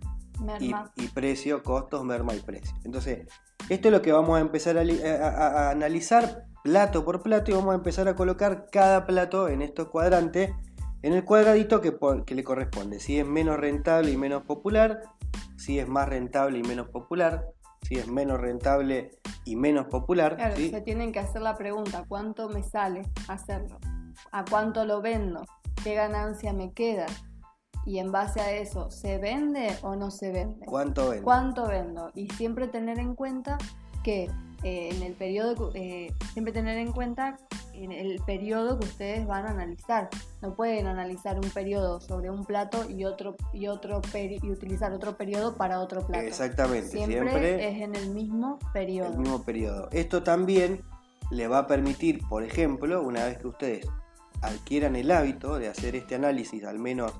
y, 0.60 0.74
y, 0.96 1.08
precio, 1.10 1.62
costos, 1.62 2.04
merma 2.04 2.34
y 2.34 2.40
precio. 2.40 2.76
Entonces, 2.84 3.28
esto 3.70 3.90
es 3.90 3.92
lo 3.92 4.02
que 4.02 4.14
vamos 4.14 4.40
a 4.40 4.42
empezar 4.42 4.80
a, 4.80 4.82
a, 4.82 5.48
a, 5.68 5.70
analizar 5.70 6.48
plato 6.64 7.06
por 7.06 7.22
plato 7.22 7.52
y 7.52 7.54
vamos 7.54 7.72
a 7.72 7.78
empezar 7.78 8.08
a 8.08 8.16
colocar 8.16 8.66
cada 8.72 9.06
plato 9.06 9.48
en 9.48 9.62
estos 9.62 9.90
cuadrantes 9.90 10.56
en 11.04 11.14
el 11.14 11.26
cuadradito 11.26 11.82
que, 11.82 11.98
que, 12.26 12.34
le 12.34 12.44
corresponde. 12.44 13.00
Si 13.00 13.20
es 13.20 13.26
menos 13.26 13.60
rentable 13.60 14.12
y 14.12 14.18
menos 14.18 14.44
popular, 14.44 15.02
si 15.58 15.78
es 15.78 15.88
más 15.88 16.08
rentable 16.08 16.60
y 16.60 16.64
menos 16.64 16.88
popular, 16.90 17.46
si 17.82 17.96
es 17.96 18.08
menos 18.08 18.40
rentable 18.40 19.12
y 19.44 19.58
menos 19.58 19.88
popular. 19.88 20.38
Claro, 20.38 20.56
se 20.56 20.82
tienen 20.82 21.12
que 21.12 21.20
hacer 21.20 21.42
la 21.42 21.56
pregunta, 21.58 22.06
¿cuánto 22.08 22.48
me 22.48 22.64
sale 22.64 23.04
hacerlo? 23.28 23.78
¿A 24.32 24.46
cuánto 24.46 24.86
lo 24.86 25.02
vendo? 25.02 25.44
¿Qué 25.84 25.94
ganancia 25.94 26.54
me 26.54 26.72
queda? 26.72 27.06
Y 27.86 28.00
en 28.00 28.14
base 28.14 28.40
a 28.40 28.54
eso, 28.54 28.90
¿se 28.90 29.18
vende 29.18 29.78
o 29.82 29.98
no 29.98 30.10
se 30.10 30.32
vende? 30.32 30.66
¿Cuánto 30.66 31.10
vendo? 31.10 31.24
¿Cuánto 31.26 31.68
vendo? 31.68 32.12
Y 32.16 32.30
siempre 32.30 32.70
tener 32.70 32.98
en 33.00 33.14
cuenta 33.14 33.58
que 34.04 34.32
eh, 34.64 34.90
en 34.92 35.04
el 35.04 35.14
periodo, 35.14 35.72
eh, 35.74 36.14
siempre 36.32 36.54
tener 36.54 36.78
en 36.78 36.92
cuenta 36.92 37.38
en 37.74 37.92
el 37.92 38.20
periodo 38.26 38.80
que 38.80 38.86
ustedes 38.86 39.26
van 39.26 39.46
a 39.46 39.50
analizar. 39.50 40.10
No 40.42 40.56
pueden 40.56 40.88
analizar 40.88 41.38
un 41.38 41.50
periodo 41.50 42.00
sobre 42.00 42.30
un 42.30 42.46
plato 42.46 42.90
y 42.90 43.06
otro 43.06 43.36
y 43.52 43.68
otro 43.68 44.02
y 44.14 44.50
utilizar 44.50 44.94
otro 44.94 45.18
periodo 45.18 45.56
para 45.56 45.80
otro 45.80 46.06
plato. 46.06 46.26
Exactamente, 46.26 46.90
siempre, 46.90 47.20
siempre 47.20 47.68
es 47.68 47.82
en 47.82 47.96
el 47.96 48.10
mismo 48.12 48.60
periodo. 48.74 49.12
El 49.12 49.20
mismo 49.20 49.44
periodo. 49.44 49.90
Esto 49.92 50.24
también 50.24 50.82
le 51.32 51.48
va 51.48 51.60
a 51.60 51.68
permitir, 51.68 52.22
por 52.28 52.44
ejemplo, 52.44 53.02
una 53.02 53.26
vez 53.26 53.40
que 53.40 53.48
ustedes 53.48 53.88
adquieran 54.42 54.96
el 54.96 55.10
hábito 55.12 55.58
de 55.58 55.70
hacer 55.70 55.96
este 55.96 56.16
análisis, 56.16 56.64
al 56.64 56.80
menos 56.80 57.14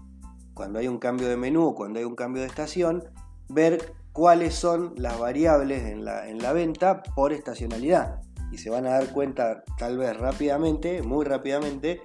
cuando 0.54 0.80
hay 0.80 0.88
un 0.88 1.00
cambio 1.00 1.28
de 1.28 1.38
menú 1.38 1.68
o 1.68 1.76
cuando 1.76 2.00
hay 2.00 2.06
un 2.06 2.16
cambio 2.16 2.42
de 2.42 2.48
estación, 2.48 3.04
ver 3.50 3.94
cuáles 4.14 4.54
son 4.56 4.94
las 4.96 5.20
variables 5.20 5.84
en 5.84 6.06
la, 6.06 6.30
en 6.30 6.38
la 6.42 6.54
venta 6.54 7.04
por 7.04 7.34
estacionalidad. 7.34 8.22
Y 8.52 8.60
se 8.60 8.70
van 8.70 8.86
a 8.86 8.92
dar 8.92 9.12
cuenta 9.12 9.64
tal 9.78 9.98
vez 9.98 10.16
rápidamente, 10.16 11.02
muy 11.02 11.26
rápidamente, 11.26 12.02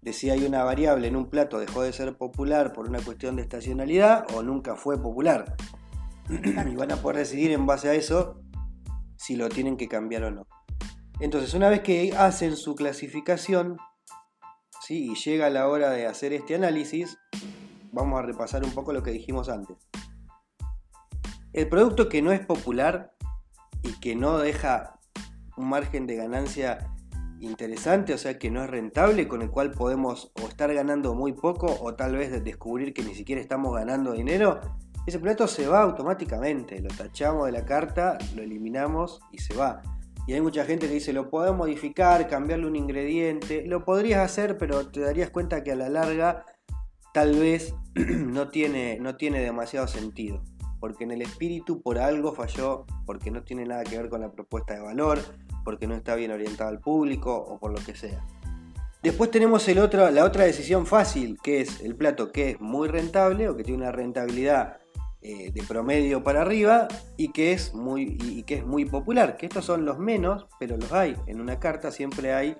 de 0.00 0.12
si 0.12 0.30
hay 0.30 0.44
una 0.44 0.62
variable 0.62 1.08
en 1.08 1.16
un 1.16 1.28
plato 1.28 1.58
dejó 1.58 1.82
de 1.82 1.92
ser 1.92 2.16
popular 2.16 2.72
por 2.72 2.88
una 2.88 3.00
cuestión 3.00 3.36
de 3.36 3.42
estacionalidad 3.42 4.24
o 4.34 4.42
nunca 4.42 4.76
fue 4.76 5.02
popular. 5.02 5.56
y 6.28 6.76
van 6.76 6.92
a 6.92 6.96
poder 6.96 7.18
decidir 7.18 7.50
en 7.50 7.66
base 7.66 7.88
a 7.88 7.94
eso 7.94 8.40
si 9.16 9.34
lo 9.34 9.48
tienen 9.48 9.76
que 9.76 9.88
cambiar 9.88 10.24
o 10.24 10.30
no. 10.30 10.46
Entonces, 11.20 11.52
una 11.54 11.68
vez 11.68 11.80
que 11.80 12.14
hacen 12.16 12.56
su 12.56 12.76
clasificación 12.76 13.76
¿sí? 14.86 15.10
y 15.10 15.14
llega 15.16 15.50
la 15.50 15.66
hora 15.66 15.90
de 15.90 16.06
hacer 16.06 16.32
este 16.32 16.54
análisis, 16.54 17.18
vamos 17.90 18.20
a 18.20 18.22
repasar 18.22 18.62
un 18.62 18.70
poco 18.70 18.92
lo 18.92 19.02
que 19.02 19.10
dijimos 19.10 19.48
antes. 19.48 19.76
El 21.58 21.68
producto 21.68 22.08
que 22.08 22.22
no 22.22 22.30
es 22.30 22.38
popular 22.38 23.10
y 23.82 23.98
que 23.98 24.14
no 24.14 24.38
deja 24.38 25.00
un 25.56 25.68
margen 25.68 26.06
de 26.06 26.14
ganancia 26.14 26.94
interesante, 27.40 28.14
o 28.14 28.18
sea 28.18 28.38
que 28.38 28.48
no 28.48 28.62
es 28.62 28.70
rentable, 28.70 29.26
con 29.26 29.42
el 29.42 29.50
cual 29.50 29.72
podemos 29.72 30.30
o 30.40 30.46
estar 30.46 30.72
ganando 30.72 31.16
muy 31.16 31.32
poco 31.32 31.66
o 31.80 31.96
tal 31.96 32.14
vez 32.14 32.44
descubrir 32.44 32.94
que 32.94 33.02
ni 33.02 33.12
siquiera 33.12 33.42
estamos 33.42 33.74
ganando 33.74 34.12
dinero, 34.12 34.60
ese 35.04 35.18
plato 35.18 35.48
se 35.48 35.66
va 35.66 35.82
automáticamente, 35.82 36.80
lo 36.80 36.90
tachamos 36.90 37.46
de 37.46 37.50
la 37.50 37.64
carta, 37.64 38.18
lo 38.36 38.42
eliminamos 38.44 39.20
y 39.32 39.38
se 39.38 39.56
va. 39.56 39.82
Y 40.28 40.34
hay 40.34 40.40
mucha 40.40 40.64
gente 40.64 40.86
que 40.86 40.94
dice, 40.94 41.12
lo 41.12 41.28
podemos 41.28 41.58
modificar, 41.58 42.28
cambiarle 42.28 42.68
un 42.68 42.76
ingrediente, 42.76 43.66
lo 43.66 43.84
podrías 43.84 44.24
hacer, 44.24 44.58
pero 44.58 44.86
te 44.90 45.00
darías 45.00 45.30
cuenta 45.30 45.64
que 45.64 45.72
a 45.72 45.74
la 45.76 45.88
larga 45.88 46.46
tal 47.12 47.34
vez 47.34 47.74
no 47.96 48.48
tiene, 48.48 49.00
no 49.00 49.16
tiene 49.16 49.40
demasiado 49.40 49.88
sentido 49.88 50.40
porque 50.80 51.04
en 51.04 51.12
el 51.12 51.22
espíritu 51.22 51.82
por 51.82 51.98
algo 51.98 52.32
falló, 52.32 52.86
porque 53.06 53.30
no 53.30 53.42
tiene 53.42 53.64
nada 53.64 53.84
que 53.84 53.96
ver 53.96 54.08
con 54.08 54.20
la 54.20 54.30
propuesta 54.30 54.74
de 54.74 54.80
valor, 54.80 55.20
porque 55.64 55.86
no 55.86 55.94
está 55.94 56.14
bien 56.14 56.30
orientado 56.30 56.70
al 56.70 56.80
público 56.80 57.34
o 57.34 57.58
por 57.58 57.72
lo 57.72 57.84
que 57.84 57.94
sea. 57.94 58.24
Después 59.02 59.30
tenemos 59.30 59.68
el 59.68 59.78
otro, 59.78 60.10
la 60.10 60.24
otra 60.24 60.44
decisión 60.44 60.86
fácil, 60.86 61.38
que 61.42 61.60
es 61.60 61.80
el 61.80 61.94
plato 61.94 62.32
que 62.32 62.50
es 62.50 62.60
muy 62.60 62.88
rentable 62.88 63.48
o 63.48 63.56
que 63.56 63.62
tiene 63.62 63.82
una 63.82 63.92
rentabilidad 63.92 64.78
eh, 65.22 65.52
de 65.52 65.62
promedio 65.62 66.22
para 66.24 66.42
arriba 66.42 66.88
y 67.16 67.28
que, 67.28 67.52
es 67.52 67.74
muy, 67.74 68.16
y 68.20 68.42
que 68.42 68.56
es 68.56 68.66
muy 68.66 68.84
popular. 68.84 69.36
Que 69.36 69.46
estos 69.46 69.64
son 69.64 69.84
los 69.84 69.98
menos, 69.98 70.46
pero 70.58 70.76
los 70.76 70.92
hay. 70.92 71.16
En 71.26 71.40
una 71.40 71.60
carta 71.60 71.92
siempre 71.92 72.34
hay, 72.34 72.56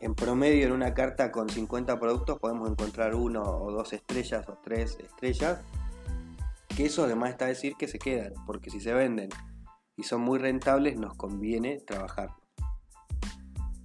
en 0.00 0.14
promedio 0.14 0.66
en 0.66 0.72
una 0.72 0.92
carta 0.92 1.32
con 1.32 1.48
50 1.48 1.98
productos 1.98 2.38
podemos 2.38 2.70
encontrar 2.70 3.14
uno 3.14 3.42
o 3.42 3.72
dos 3.72 3.92
estrellas 3.92 4.46
o 4.48 4.58
tres 4.62 4.98
estrellas 5.00 5.60
que 6.76 6.86
eso 6.86 7.04
además 7.04 7.30
está 7.30 7.46
a 7.46 7.48
decir 7.48 7.74
que 7.78 7.88
se 7.88 7.98
quedan, 7.98 8.32
porque 8.46 8.70
si 8.70 8.80
se 8.80 8.92
venden 8.92 9.28
y 9.96 10.02
son 10.02 10.20
muy 10.20 10.38
rentables, 10.38 10.96
nos 10.96 11.14
conviene 11.14 11.80
trabajar. 11.80 12.30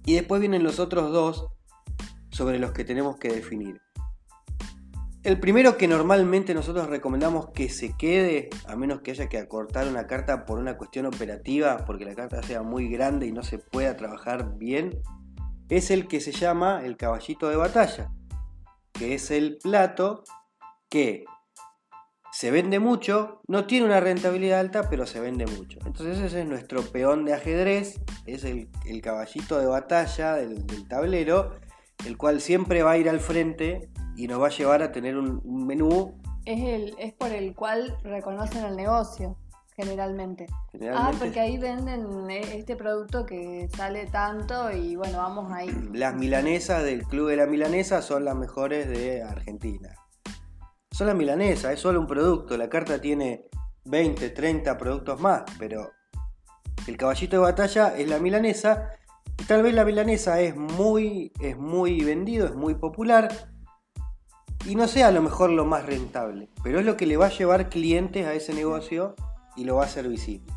Y 0.04 0.14
después 0.14 0.40
vienen 0.40 0.64
los 0.64 0.80
otros 0.80 1.12
dos 1.12 1.46
sobre 2.30 2.58
los 2.58 2.72
que 2.72 2.84
tenemos 2.84 3.16
que 3.18 3.28
definir. 3.28 3.80
El 5.22 5.38
primero 5.38 5.76
que 5.76 5.86
normalmente 5.86 6.54
nosotros 6.54 6.88
recomendamos 6.88 7.50
que 7.50 7.68
se 7.68 7.94
quede, 7.96 8.48
a 8.66 8.74
menos 8.74 9.02
que 9.02 9.10
haya 9.10 9.28
que 9.28 9.36
acortar 9.36 9.86
una 9.86 10.06
carta 10.06 10.46
por 10.46 10.58
una 10.58 10.78
cuestión 10.78 11.04
operativa, 11.04 11.84
porque 11.84 12.06
la 12.06 12.14
carta 12.14 12.42
sea 12.42 12.62
muy 12.62 12.88
grande 12.88 13.26
y 13.26 13.32
no 13.32 13.42
se 13.42 13.58
pueda 13.58 13.98
trabajar 13.98 14.56
bien, 14.56 15.02
es 15.68 15.90
el 15.90 16.08
que 16.08 16.20
se 16.20 16.32
llama 16.32 16.82
el 16.84 16.96
caballito 16.96 17.50
de 17.50 17.56
batalla, 17.56 18.10
que 18.94 19.14
es 19.14 19.30
el 19.30 19.58
plato 19.58 20.24
que 20.88 21.24
se 22.32 22.50
vende 22.50 22.78
mucho, 22.78 23.40
no 23.48 23.66
tiene 23.66 23.86
una 23.86 24.00
rentabilidad 24.00 24.60
alta, 24.60 24.88
pero 24.88 25.06
se 25.06 25.20
vende 25.20 25.46
mucho. 25.46 25.78
Entonces 25.84 26.18
ese 26.18 26.42
es 26.42 26.46
nuestro 26.46 26.82
peón 26.82 27.24
de 27.24 27.34
ajedrez, 27.34 28.00
es 28.26 28.44
el, 28.44 28.68
caballito 29.02 29.58
de 29.58 29.66
batalla 29.66 30.34
del, 30.34 30.66
del, 30.66 30.86
tablero, 30.86 31.56
el 32.06 32.16
cual 32.16 32.40
siempre 32.40 32.82
va 32.82 32.92
a 32.92 32.98
ir 32.98 33.08
al 33.08 33.20
frente 33.20 33.90
y 34.16 34.28
nos 34.28 34.40
va 34.40 34.46
a 34.46 34.50
llevar 34.50 34.82
a 34.82 34.92
tener 34.92 35.16
un, 35.16 35.40
un 35.44 35.66
menú. 35.66 36.14
Es, 36.44 36.62
el, 36.62 36.94
es 36.98 37.12
por 37.12 37.32
el 37.32 37.54
cual 37.54 37.96
reconocen 38.02 38.64
el 38.64 38.76
negocio. 38.76 39.36
Generalmente. 39.76 40.46
Generalmente. 40.72 41.16
Ah, 41.16 41.18
porque 41.18 41.40
ahí 41.40 41.56
venden 41.56 42.30
este 42.30 42.76
producto 42.76 43.24
que 43.24 43.66
sale 43.74 44.06
tanto 44.06 44.70
y 44.70 44.94
bueno, 44.94 45.18
vamos 45.18 45.50
ahí. 45.52 45.70
Las 45.94 46.14
milanesas 46.14 46.84
del 46.84 47.04
Club 47.04 47.30
de 47.30 47.36
la 47.36 47.46
Milanesa 47.46 48.02
son 48.02 48.26
las 48.26 48.36
mejores 48.36 48.88
de 48.88 49.22
Argentina 49.22 49.96
la 51.04 51.14
milanesa, 51.14 51.72
es 51.72 51.80
solo 51.80 52.00
un 52.00 52.06
producto. 52.06 52.56
La 52.56 52.68
carta 52.68 53.00
tiene 53.00 53.48
20, 53.84 54.30
30 54.30 54.78
productos 54.78 55.20
más, 55.20 55.42
pero 55.58 55.90
el 56.86 56.96
caballito 56.96 57.36
de 57.36 57.42
batalla 57.42 57.96
es 57.96 58.08
la 58.08 58.18
milanesa. 58.18 58.90
Tal 59.46 59.62
vez 59.62 59.74
la 59.74 59.84
milanesa 59.84 60.40
es 60.40 60.56
muy, 60.56 61.32
es 61.40 61.56
muy 61.56 62.02
vendido, 62.02 62.46
es 62.46 62.54
muy 62.54 62.74
popular. 62.74 63.50
Y 64.66 64.74
no 64.74 64.86
sea 64.88 65.08
a 65.08 65.12
lo 65.12 65.22
mejor 65.22 65.50
lo 65.50 65.64
más 65.64 65.86
rentable, 65.86 66.50
pero 66.62 66.80
es 66.80 66.84
lo 66.84 66.96
que 66.96 67.06
le 67.06 67.16
va 67.16 67.26
a 67.26 67.30
llevar 67.30 67.70
clientes 67.70 68.26
a 68.26 68.34
ese 68.34 68.52
negocio 68.52 69.14
y 69.56 69.64
lo 69.64 69.76
va 69.76 69.84
a 69.84 69.86
hacer 69.86 70.06
visible. 70.08 70.52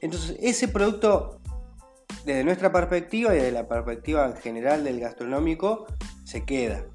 Entonces, 0.00 0.36
ese 0.40 0.68
producto, 0.68 1.40
desde 2.24 2.44
nuestra 2.44 2.72
perspectiva 2.72 3.34
y 3.34 3.38
desde 3.38 3.52
la 3.52 3.68
perspectiva 3.68 4.26
en 4.26 4.36
general 4.36 4.84
del 4.84 5.00
gastronómico, 5.00 5.86
se 6.24 6.44
queda. 6.44 6.86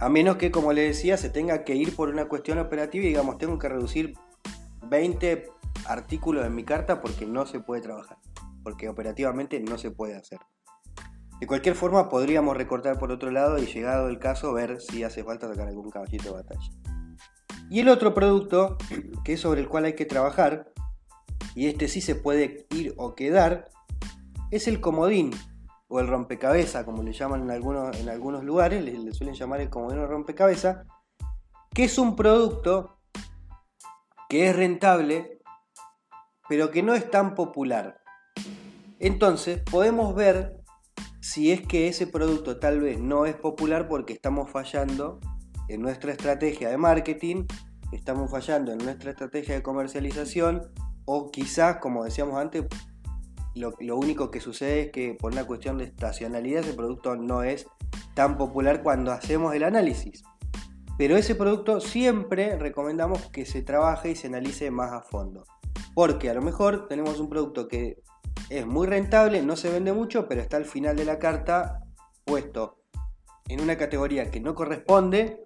A 0.00 0.08
menos 0.08 0.36
que, 0.36 0.50
como 0.50 0.72
le 0.72 0.82
decía, 0.82 1.16
se 1.16 1.28
tenga 1.28 1.64
que 1.64 1.74
ir 1.74 1.96
por 1.96 2.08
una 2.08 2.28
cuestión 2.28 2.58
operativa 2.58 3.04
y 3.04 3.08
digamos, 3.08 3.38
tengo 3.38 3.58
que 3.58 3.68
reducir 3.68 4.14
20 4.88 5.50
artículos 5.86 6.46
en 6.46 6.54
mi 6.54 6.64
carta 6.64 7.00
porque 7.00 7.26
no 7.26 7.46
se 7.46 7.60
puede 7.60 7.82
trabajar, 7.82 8.18
porque 8.62 8.88
operativamente 8.88 9.58
no 9.60 9.76
se 9.76 9.90
puede 9.90 10.14
hacer. 10.14 10.38
De 11.40 11.46
cualquier 11.46 11.74
forma, 11.74 12.08
podríamos 12.08 12.56
recortar 12.56 12.98
por 12.98 13.10
otro 13.10 13.30
lado 13.30 13.58
y 13.58 13.66
llegado 13.66 14.08
el 14.08 14.18
caso 14.18 14.52
ver 14.52 14.80
si 14.80 15.02
hace 15.04 15.24
falta 15.24 15.48
sacar 15.48 15.68
algún 15.68 15.90
caballito 15.90 16.24
de 16.24 16.30
batalla. 16.30 16.70
Y 17.70 17.80
el 17.80 17.88
otro 17.88 18.14
producto, 18.14 18.76
que 19.24 19.34
es 19.34 19.40
sobre 19.40 19.60
el 19.60 19.68
cual 19.68 19.84
hay 19.84 19.94
que 19.94 20.06
trabajar, 20.06 20.72
y 21.54 21.66
este 21.66 21.88
sí 21.88 22.00
se 22.00 22.14
puede 22.14 22.66
ir 22.70 22.94
o 22.96 23.14
quedar, 23.14 23.68
es 24.50 24.68
el 24.68 24.80
comodín 24.80 25.32
o 25.88 26.00
el 26.00 26.06
rompecabezas, 26.06 26.84
como 26.84 27.02
le 27.02 27.12
llaman 27.12 27.42
en 27.42 27.50
algunos, 27.50 27.98
en 27.98 28.08
algunos 28.08 28.44
lugares, 28.44 28.84
le, 28.84 29.12
suelen 29.12 29.34
llamar 29.34 29.60
el 29.60 29.70
comodín 29.70 29.98
o 29.98 30.06
rompecabezas, 30.06 30.86
que 31.74 31.84
es 31.84 31.98
un 31.98 32.14
producto 32.14 32.98
que 34.28 34.50
es 34.50 34.56
rentable, 34.56 35.40
pero 36.48 36.70
que 36.70 36.82
no 36.82 36.94
es 36.94 37.10
tan 37.10 37.34
popular. 37.34 38.00
Entonces 38.98 39.62
podemos 39.70 40.14
ver 40.14 40.60
si 41.20 41.52
es 41.52 41.66
que 41.66 41.88
ese 41.88 42.06
producto 42.06 42.58
tal 42.58 42.80
vez 42.80 42.98
no 42.98 43.26
es 43.26 43.36
popular 43.36 43.88
porque 43.88 44.12
estamos 44.12 44.50
fallando 44.50 45.20
en 45.68 45.80
nuestra 45.80 46.12
estrategia 46.12 46.68
de 46.68 46.76
marketing, 46.76 47.44
estamos 47.92 48.30
fallando 48.30 48.72
en 48.72 48.78
nuestra 48.78 49.10
estrategia 49.10 49.54
de 49.54 49.62
comercialización 49.62 50.70
o 51.06 51.30
quizás, 51.30 51.78
como 51.78 52.04
decíamos 52.04 52.36
antes, 52.36 52.66
lo, 53.54 53.96
único 53.96 54.30
que 54.30 54.40
sucede 54.40 54.82
es 54.82 54.90
que 54.90 55.14
por 55.14 55.32
una 55.32 55.44
cuestión 55.44 55.78
de 55.78 55.84
estacionalidad 55.84 56.64
ese 56.64 56.74
producto 56.74 57.16
no 57.16 57.42
es 57.42 57.66
tan 58.14 58.36
popular 58.36 58.82
cuando 58.82 59.12
hacemos 59.12 59.54
el 59.54 59.64
análisis. 59.64 60.22
Pero 60.96 61.16
ese 61.16 61.34
producto 61.34 61.80
siempre 61.80 62.56
recomendamos 62.56 63.28
que 63.30 63.46
se 63.46 63.62
trabaje 63.62 64.10
y 64.10 64.16
se 64.16 64.26
analice 64.26 64.70
más 64.70 64.92
a 64.92 65.02
fondo. 65.02 65.44
Porque 65.94 66.28
a 66.30 66.34
lo 66.34 66.42
mejor 66.42 66.88
tenemos 66.88 67.20
un 67.20 67.28
producto 67.28 67.68
que 67.68 68.02
es 68.50 68.66
muy 68.66 68.86
rentable, 68.86 69.42
no 69.42 69.56
se 69.56 69.70
vende 69.70 69.92
mucho, 69.92 70.26
pero 70.28 70.40
está 70.40 70.56
al 70.56 70.64
final 70.64 70.96
de 70.96 71.04
la 71.04 71.18
carta 71.18 71.80
puesto 72.24 72.78
en 73.48 73.60
una 73.60 73.76
categoría 73.76 74.30
que 74.30 74.40
no 74.40 74.54
corresponde 74.54 75.44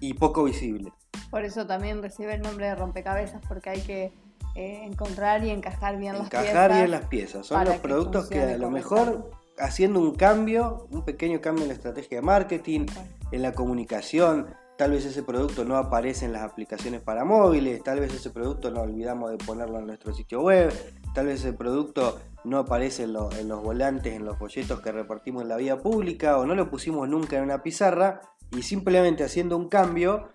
y 0.00 0.14
poco 0.14 0.44
visible. 0.44 0.92
Por 1.30 1.44
eso 1.44 1.66
también 1.66 2.02
recibe 2.02 2.34
el 2.34 2.42
nombre 2.42 2.66
de 2.66 2.74
rompecabezas, 2.74 3.42
porque 3.48 3.70
hay 3.70 3.80
que 3.80 4.12
eh, 4.54 4.82
encontrar 4.84 5.44
y 5.44 5.50
encajar 5.50 5.98
bien 5.98 6.18
las 6.18 6.28
piezas. 6.28 6.48
Encajar 6.48 6.72
bien 6.72 6.90
las 6.90 7.06
piezas. 7.06 7.46
Son 7.46 7.64
los 7.64 7.76
productos 7.76 8.28
que, 8.28 8.40
a 8.40 8.58
lo 8.58 8.70
mejor 8.70 9.30
haciendo 9.58 10.00
un 10.00 10.14
cambio, 10.14 10.86
un 10.90 11.04
pequeño 11.04 11.40
cambio 11.40 11.62
en 11.64 11.68
la 11.68 11.74
estrategia 11.74 12.18
de 12.18 12.22
marketing, 12.22 12.86
en 13.30 13.42
la 13.42 13.52
comunicación, 13.52 14.54
tal 14.76 14.90
vez 14.92 15.04
ese 15.04 15.22
producto 15.22 15.64
no 15.64 15.76
aparece 15.76 16.24
en 16.24 16.32
las 16.32 16.42
aplicaciones 16.42 17.00
para 17.00 17.24
móviles, 17.24 17.82
tal 17.82 18.00
vez 18.00 18.12
ese 18.12 18.30
producto 18.30 18.70
no 18.70 18.80
olvidamos 18.80 19.30
de 19.30 19.38
ponerlo 19.38 19.78
en 19.78 19.86
nuestro 19.86 20.12
sitio 20.12 20.42
web, 20.42 20.72
tal 21.14 21.26
vez 21.26 21.40
ese 21.40 21.52
producto 21.52 22.18
no 22.44 22.58
aparece 22.58 23.04
en, 23.04 23.16
en 23.38 23.48
los 23.48 23.62
volantes, 23.62 24.14
en 24.14 24.24
los 24.24 24.38
folletos 24.38 24.80
que 24.80 24.92
repartimos 24.92 25.42
en 25.42 25.48
la 25.48 25.56
vía 25.56 25.78
pública 25.78 26.38
o 26.38 26.46
no 26.46 26.54
lo 26.54 26.68
pusimos 26.70 27.08
nunca 27.08 27.36
en 27.36 27.44
una 27.44 27.62
pizarra 27.62 28.20
y 28.50 28.62
simplemente 28.62 29.24
haciendo 29.24 29.56
un 29.56 29.68
cambio 29.68 30.28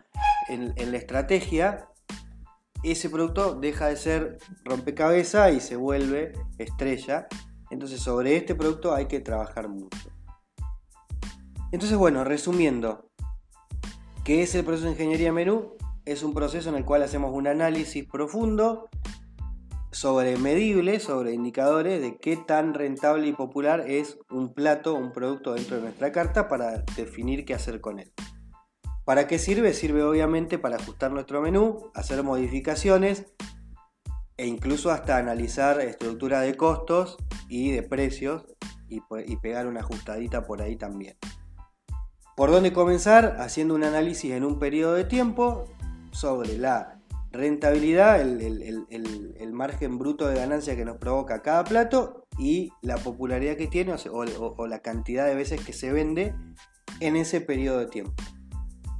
en, 0.47 0.73
en 0.77 0.91
la 0.91 0.97
estrategia 0.97 1.89
ese 2.83 3.09
producto 3.09 3.55
deja 3.55 3.87
de 3.87 3.97
ser 3.97 4.37
rompecabezas 4.63 5.53
y 5.53 5.59
se 5.59 5.75
vuelve 5.75 6.33
estrella. 6.57 7.27
Entonces 7.69 8.01
sobre 8.01 8.37
este 8.37 8.55
producto 8.55 8.93
hay 8.93 9.07
que 9.07 9.19
trabajar 9.19 9.67
mucho. 9.67 10.09
Entonces 11.71 11.97
bueno, 11.97 12.23
resumiendo, 12.23 13.09
¿qué 14.23 14.43
es 14.43 14.55
el 14.55 14.63
proceso 14.63 14.85
de 14.85 14.93
ingeniería 14.93 15.33
menú? 15.33 15.75
Es 16.05 16.23
un 16.23 16.33
proceso 16.33 16.69
en 16.69 16.75
el 16.75 16.85
cual 16.85 17.03
hacemos 17.03 17.33
un 17.33 17.47
análisis 17.47 18.05
profundo 18.05 18.89
sobre 19.91 20.37
medibles, 20.37 21.03
sobre 21.03 21.33
indicadores 21.33 22.01
de 22.01 22.17
qué 22.17 22.37
tan 22.37 22.73
rentable 22.73 23.27
y 23.27 23.33
popular 23.33 23.85
es 23.87 24.19
un 24.29 24.53
plato, 24.53 24.93
un 24.93 25.11
producto 25.11 25.53
dentro 25.55 25.77
de 25.77 25.81
nuestra 25.81 26.11
carta 26.11 26.47
para 26.47 26.83
definir 26.95 27.45
qué 27.45 27.53
hacer 27.53 27.81
con 27.81 27.99
él. 27.99 28.11
¿Para 29.07 29.25
qué 29.25 29.39
sirve? 29.39 29.73
Sirve 29.73 30.03
obviamente 30.03 30.57
para 30.57 30.75
ajustar 30.75 31.11
nuestro 31.11 31.41
menú, 31.41 31.91
hacer 31.95 32.23
modificaciones 32.23 33.25
e 34.35 34.47
incluso 34.47 34.91
hasta 34.91 35.15
analizar 35.15 35.79
estructura 35.79 36.41
de 36.41 36.57
costos 36.57 37.15
y 37.47 37.71
de 37.71 37.83
precios 37.83 38.43
y, 38.89 38.99
pegar 39.37 39.65
una 39.67 39.79
ajustadita 39.79 40.45
por 40.45 40.61
ahí 40.61 40.75
también. 40.75 41.15
¿Por 42.35 42.51
dónde 42.51 42.73
comenzar? 42.73 43.37
Haciendo 43.39 43.75
un 43.75 43.85
análisis 43.85 44.33
en 44.33 44.43
un 44.43 44.59
periodo 44.59 44.95
de 44.95 45.05
tiempo 45.05 45.63
sobre 46.11 46.57
la 46.57 46.99
rentabilidad, 47.31 48.19
el, 48.19 49.53
margen 49.53 49.97
bruto 49.97 50.27
de 50.27 50.35
ganancia 50.35 50.75
que 50.75 50.83
nos 50.83 50.97
provoca 50.97 51.41
cada 51.41 51.63
plato 51.63 52.25
y 52.37 52.73
la 52.81 52.97
popularidad 52.97 53.55
que 53.55 53.67
tiene 53.67 53.95
o 54.11 54.67
la 54.67 54.79
cantidad 54.79 55.25
de 55.25 55.35
veces 55.35 55.63
que 55.63 55.71
se 55.71 55.93
vende 55.93 56.35
en 56.99 57.15
ese 57.15 57.39
periodo 57.39 57.79
de 57.79 57.87
tiempo. 57.87 58.21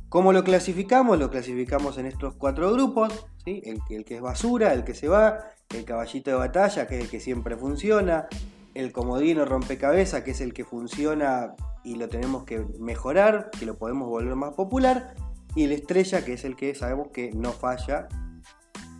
¿Cómo 0.09 0.31
lo 0.31 0.43
clasificamos? 0.43 1.19
Lo 1.19 1.29
clasificamos 1.29 1.97
en 1.97 2.05
estos 2.05 2.35
cuatro 2.35 2.71
grupos, 2.71 3.27
el, 3.45 3.81
el, 3.89 4.05
que 4.05 4.15
es 4.15 4.21
basura, 4.21 4.73
el 4.73 4.85
que 4.85 4.93
se 4.93 5.09
va, 5.09 5.39
el 5.69 5.83
caballito 5.83 6.31
de 6.31 6.37
batalla, 6.37 6.87
que 6.87 6.97
es 6.97 7.03
el 7.03 7.09
que 7.09 7.19
siempre 7.19 7.57
funciona, 7.57 8.27
el 8.73 8.93
comodino 8.93 9.43
rompecabezas, 9.43 10.23
que 10.23 10.31
es 10.31 10.39
el 10.39 10.53
que 10.53 10.63
funciona 10.63 11.55
y 11.83 11.95
lo 11.95 12.07
tenemos 12.07 12.45
que 12.45 12.65
mejorar, 12.79 13.51
que 13.57 13.65
lo 13.65 13.77
podemos 13.77 14.07
volver 14.07 14.35
más 14.35 14.53
popular, 14.53 15.13
y 15.55 15.65
el 15.65 15.73
estrella, 15.73 16.23
que 16.23 16.33
es 16.33 16.45
el 16.45 16.55
que 16.55 16.73
sabemos 16.73 17.09
que 17.09 17.31
no 17.33 17.51
falla 17.51 18.07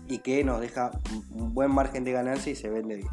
y 0.07 0.19
que 0.19 0.43
nos 0.43 0.59
deja 0.59 0.91
un 1.31 1.53
buen 1.53 1.71
margen 1.71 2.03
de 2.03 2.11
ganancia 2.11 2.51
y 2.51 2.55
se 2.55 2.69
vende 2.69 2.95
bien. 2.95 3.09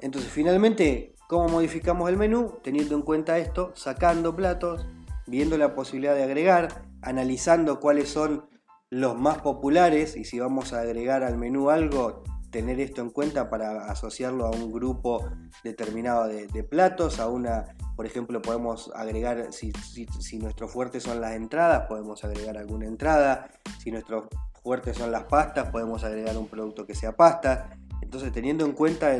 Entonces, 0.00 0.30
finalmente, 0.30 1.14
¿cómo 1.26 1.48
modificamos 1.48 2.10
el 2.10 2.18
menú? 2.18 2.58
Teniendo 2.62 2.94
en 2.94 3.02
cuenta 3.02 3.38
esto, 3.38 3.72
sacando 3.74 4.36
platos, 4.36 4.86
viendo 5.28 5.56
la 5.58 5.74
posibilidad 5.74 6.14
de 6.14 6.24
agregar, 6.24 6.82
analizando 7.02 7.80
cuáles 7.80 8.08
son 8.08 8.46
los 8.90 9.18
más 9.18 9.38
populares 9.38 10.16
y 10.16 10.24
si 10.24 10.38
vamos 10.38 10.72
a 10.72 10.80
agregar 10.80 11.22
al 11.22 11.36
menú 11.36 11.70
algo, 11.70 12.22
tener 12.50 12.80
esto 12.80 13.02
en 13.02 13.10
cuenta 13.10 13.50
para 13.50 13.90
asociarlo 13.90 14.46
a 14.46 14.50
un 14.50 14.72
grupo 14.72 15.28
determinado 15.62 16.26
de, 16.26 16.64
platos, 16.64 17.20
a 17.20 17.28
una, 17.28 17.76
por 17.96 18.06
ejemplo, 18.06 18.40
podemos 18.40 18.90
agregar, 18.94 19.52
si, 19.52 19.72
si, 19.72 20.38
nuestros 20.38 20.72
fuertes 20.72 21.02
son 21.02 21.20
las 21.20 21.32
entradas, 21.32 21.86
podemos 21.86 22.24
agregar 22.24 22.56
alguna 22.56 22.86
entrada, 22.86 23.50
si 23.82 23.90
nuestros 23.90 24.28
fuertes 24.62 24.96
son 24.96 25.12
las 25.12 25.24
pastas, 25.24 25.70
podemos 25.70 26.04
agregar 26.04 26.36
un 26.38 26.48
producto 26.48 26.86
que 26.86 26.94
sea 26.94 27.16
pasta. 27.16 27.70
Entonces, 28.00 28.32
teniendo 28.32 28.64
en 28.64 28.72
cuenta 28.72 29.14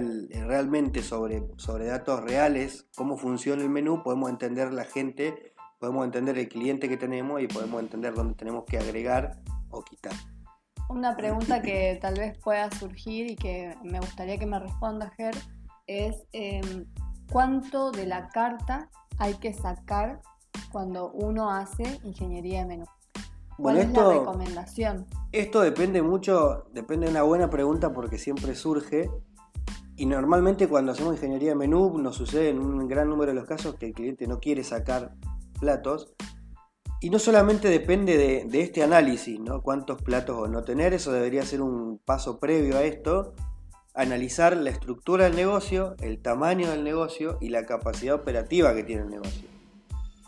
realmente 0.46 1.02
sobre, 1.02 1.42
sobre 1.56 1.86
datos 1.86 2.22
reales 2.22 2.86
cómo 2.96 3.18
funciona 3.18 3.62
el 3.62 3.68
menú, 3.68 4.02
podemos 4.02 4.30
entender 4.30 4.72
la 4.72 4.84
gente 4.84 5.52
podemos 5.78 6.04
entender 6.04 6.38
el 6.38 6.48
cliente 6.48 6.88
que 6.88 6.96
tenemos 6.96 7.40
y 7.40 7.46
podemos 7.46 7.80
entender 7.80 8.14
dónde 8.14 8.34
tenemos 8.34 8.64
que 8.64 8.78
agregar 8.78 9.38
o 9.70 9.82
quitar. 9.82 10.12
Una 10.88 11.16
pregunta 11.16 11.60
que 11.60 11.98
tal 12.00 12.14
vez 12.14 12.38
pueda 12.38 12.70
surgir 12.70 13.30
y 13.30 13.36
que 13.36 13.76
me 13.84 14.00
gustaría 14.00 14.38
que 14.38 14.46
me 14.46 14.58
responda, 14.58 15.10
Ger, 15.16 15.36
es 15.86 16.26
em, 16.32 16.86
¿cuánto 17.30 17.90
de 17.90 18.06
la 18.06 18.28
carta 18.28 18.88
hay 19.18 19.34
que 19.34 19.52
sacar 19.52 20.20
cuando 20.72 21.10
uno 21.12 21.50
hace 21.50 22.00
ingeniería 22.04 22.60
de 22.60 22.66
menú? 22.66 22.84
¿Cuál 23.56 23.78
es 23.78 23.90
la 23.90 24.08
recomendación? 24.08 25.06
Esto 25.32 25.60
depende 25.60 26.00
mucho, 26.00 26.68
depende 26.72 27.06
de 27.06 27.12
una 27.12 27.22
buena 27.22 27.50
pregunta 27.50 27.92
porque 27.92 28.16
siempre 28.16 28.54
surge. 28.54 29.10
Y 29.96 30.06
normalmente 30.06 30.68
cuando 30.68 30.92
hacemos 30.92 31.14
ingeniería 31.14 31.50
de 31.50 31.56
menú 31.56 31.98
nos 31.98 32.14
sucede 32.14 32.50
en 32.50 32.60
un 32.60 32.86
gran 32.86 33.08
número 33.08 33.32
de 33.32 33.34
los 33.34 33.46
casos 33.46 33.74
que 33.74 33.86
el 33.86 33.94
cliente 33.94 34.28
no 34.28 34.38
quiere 34.38 34.62
sacar 34.62 35.12
platos. 35.58 36.14
Y 37.00 37.10
no 37.10 37.18
solamente 37.18 37.68
depende 37.68 38.16
de, 38.16 38.60
este 38.60 38.82
análisis, 38.82 39.38
¿no? 39.38 39.62
Cuántos 39.62 40.02
platos 40.02 40.36
o 40.36 40.48
no 40.48 40.64
tener, 40.64 40.94
eso 40.94 41.12
debería 41.12 41.44
ser 41.44 41.62
un 41.62 41.98
paso 41.98 42.40
previo 42.40 42.76
a 42.76 42.82
esto. 42.82 43.34
Analizar 43.94 44.56
la 44.56 44.70
estructura 44.70 45.24
del 45.24 45.36
negocio, 45.36 45.94
el 46.00 46.20
tamaño 46.20 46.70
del 46.70 46.82
negocio 46.82 47.38
y 47.40 47.50
la 47.50 47.66
capacidad 47.66 48.14
operativa 48.14 48.74
que 48.74 48.82
tiene 48.82 49.02
el 49.02 49.10
negocio. 49.10 49.48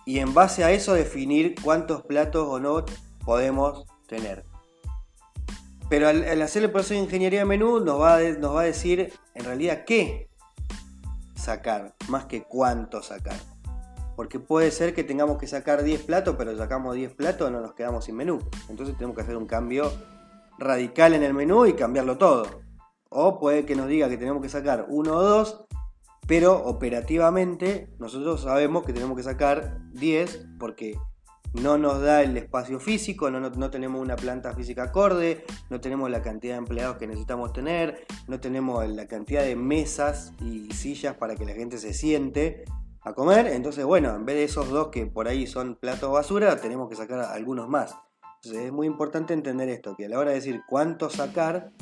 Y 0.07 0.19
en 0.19 0.33
base 0.33 0.65
a 0.65 0.71
eso 0.71 0.95
definir 0.95 1.55
cuántos 1.63 2.03
platos 2.03 2.47
o 2.49 2.61
no 2.61 2.85
podemos 3.25 3.85
tener. 4.07 4.45
Pero 5.89 6.09
al, 6.09 6.41
hacer 6.41 6.63
el 6.63 6.71
proceso 6.71 6.95
de 6.95 7.01
ingeniería 7.01 7.41
de 7.41 7.45
menú 7.47 7.81
nos 7.81 8.01
va, 8.01 8.21
nos 8.39 8.55
va 8.55 8.61
a 8.61 8.65
decir 8.65 9.13
en 9.35 9.45
realidad 9.45 9.85
qué 9.85 10.31
sacar, 11.35 11.97
más 12.09 12.27
que 12.27 12.45
cuánto 12.45 13.03
sacar. 13.03 13.50
Porque 14.17 14.39
puede 14.39 14.71
ser 14.71 14.95
que 14.95 15.05
tengamos 15.05 15.39
que 15.39 15.47
sacar 15.47 15.83
10 15.83 16.03
platos, 16.03 16.37
pero 16.37 16.57
sacamos 16.57 16.95
10 16.95 17.15
platos, 17.15 17.51
no 17.51 17.61
nos 17.61 17.75
quedamos 17.75 18.05
sin 18.05 18.17
menú. 18.17 18.39
Entonces 18.69 18.97
tenemos 18.97 19.17
que 19.17 19.23
hacer 19.23 19.37
un 19.37 19.47
cambio 19.47 19.91
radical 20.59 21.15
en 21.15 21.23
el 21.23 21.35
menú 21.35 21.67
y 21.67 21.73
cambiarlo 21.73 22.19
todo. 22.19 22.63
O 23.09 23.41
puede 23.41 23.65
que 23.65 23.75
nos 23.75 23.89
diga 23.89 24.09
que 24.09 24.19
tenemos 24.19 24.43
que 24.43 24.49
sacar 24.49 24.87
uno 24.89 25.17
o 25.17 25.23
dos, 25.23 25.65
Pero 26.27 26.63
operativamente 26.65 27.93
nosotros 27.99 28.43
sabemos 28.43 28.85
que 28.85 28.93
tenemos 28.93 29.17
que 29.17 29.25
sacar 29.25 29.79
10 29.95 30.47
porque 30.61 30.97
no 31.55 31.79
nos 31.79 32.01
da 32.01 32.23
el 32.23 32.37
espacio 32.37 32.79
físico, 32.79 33.31
no, 33.31 33.41
no, 33.41 33.71
tenemos 33.71 34.01
una 34.01 34.17
planta 34.17 34.55
física 34.55 34.85
acorde, 34.85 35.45
no 35.69 35.81
tenemos 35.81 36.09
la 36.09 36.23
cantidad 36.23 36.55
de 36.55 36.59
empleados 36.59 36.99
que 36.99 37.09
necesitamos 37.09 37.53
tener, 37.53 38.07
no 38.29 38.39
tenemos 38.39 38.89
la 38.89 39.07
cantidad 39.09 39.43
de 39.43 39.57
mesas 39.57 40.33
y 40.41 40.71
sillas 40.73 41.17
para 41.17 41.35
que 41.35 41.45
la 41.45 41.55
gente 41.55 41.79
se 41.79 41.93
siente 41.93 42.65
a 43.03 43.13
comer. 43.13 43.47
Entonces, 43.49 43.85
bueno, 43.85 44.15
en 44.15 44.25
vez 44.25 44.37
de 44.37 44.45
esos 44.45 44.69
dos 44.69 44.89
que 44.89 45.07
por 45.07 45.29
ahí 45.29 45.47
son 45.47 45.77
platos 45.77 46.13
basura, 46.13 46.57
tenemos 46.57 46.89
que 46.89 46.97
sacar 46.97 47.21
algunos 47.21 47.69
más. 47.69 47.97
Entonces 48.43 48.67
es 48.67 48.73
muy 48.73 48.87
importante 48.87 49.35
entender 49.35 49.69
esto, 49.69 49.95
que 49.97 50.07
a 50.07 50.09
la 50.09 50.19
hora 50.19 50.31
de 50.31 50.37
decir 50.37 50.63
cuánto 50.69 51.11
sacar 51.11 51.73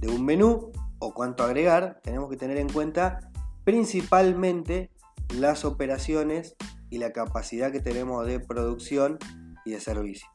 de 0.00 0.08
un 0.08 0.24
menú 0.24 0.70
o 0.98 1.14
cuánto 1.14 1.44
agregar, 1.44 2.00
tenemos 2.02 2.28
que 2.28 2.36
tener 2.36 2.58
en 2.58 2.68
cuenta 2.68 3.30
principalmente 3.64 4.90
las 5.34 5.64
operaciones 5.64 6.56
y 6.90 6.98
la 6.98 7.12
capacidad 7.12 7.72
que 7.72 7.80
tenemos 7.80 8.26
de 8.26 8.40
producción 8.40 9.18
y 9.64 9.72
de 9.72 9.80
servicio. 9.80 10.28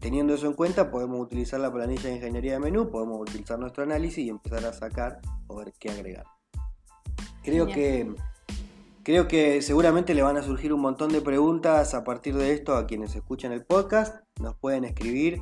Teniendo 0.00 0.34
eso 0.34 0.46
en 0.46 0.54
cuenta, 0.54 0.90
podemos 0.90 1.20
utilizar 1.20 1.60
la 1.60 1.72
planilla 1.72 2.04
de 2.04 2.16
ingeniería 2.16 2.52
de 2.52 2.60
menú, 2.60 2.90
podemos 2.90 3.20
utilizar 3.20 3.58
nuestro 3.58 3.82
análisis 3.82 4.24
y 4.24 4.28
empezar 4.30 4.64
a 4.64 4.72
sacar 4.72 5.20
o 5.48 5.56
ver 5.56 5.72
qué 5.78 5.90
agregar. 5.90 6.24
Creo 7.42 7.66
que, 7.66 8.14
creo 9.08 9.26
que 9.26 9.62
seguramente 9.62 10.12
le 10.12 10.20
van 10.20 10.36
a 10.36 10.42
surgir 10.42 10.70
un 10.70 10.82
montón 10.82 11.10
de 11.10 11.22
preguntas 11.22 11.94
a 11.94 12.04
partir 12.04 12.36
de 12.36 12.52
esto 12.52 12.76
a 12.76 12.86
quienes 12.86 13.16
escuchan 13.16 13.52
el 13.52 13.64
podcast. 13.64 14.22
Nos 14.38 14.54
pueden 14.54 14.84
escribir, 14.84 15.40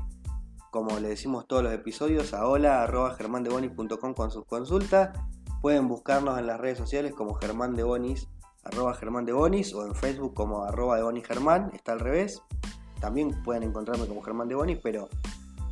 como 0.70 1.00
le 1.00 1.08
decimos 1.08 1.48
todos 1.48 1.64
los 1.64 1.72
episodios, 1.72 2.32
a 2.32 2.46
hola.germandebonis.com 2.46 4.14
con 4.14 4.30
sus 4.30 4.44
consultas. 4.44 5.18
Pueden 5.62 5.88
buscarnos 5.88 6.38
en 6.38 6.46
las 6.46 6.60
redes 6.60 6.78
sociales 6.78 7.12
como 7.12 7.34
Germán 7.34 7.74
de 7.74 7.82
Bonis 7.82 8.28
arroba 8.62 8.94
Germán 8.94 9.24
de 9.24 9.32
Bonis 9.32 9.74
o 9.74 9.84
en 9.84 9.96
Facebook 9.96 10.34
como 10.34 10.62
arroba 10.62 10.96
de 10.96 11.02
Bonis 11.02 11.26
Germán, 11.26 11.72
está 11.74 11.90
al 11.90 11.98
revés. 11.98 12.42
También 13.00 13.42
pueden 13.42 13.64
encontrarme 13.64 14.06
como 14.06 14.22
Germán 14.22 14.46
de 14.46 14.54
Bonis, 14.54 14.78
pero 14.80 15.08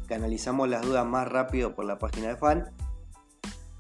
canalizamos 0.09 0.69
las 0.69 0.83
dudas 0.85 1.07
más 1.07 1.29
rápido 1.29 1.77
por 1.77 1.85
la 1.85 2.01
página 2.01 2.27
de 2.31 2.37
fan. 2.37 2.73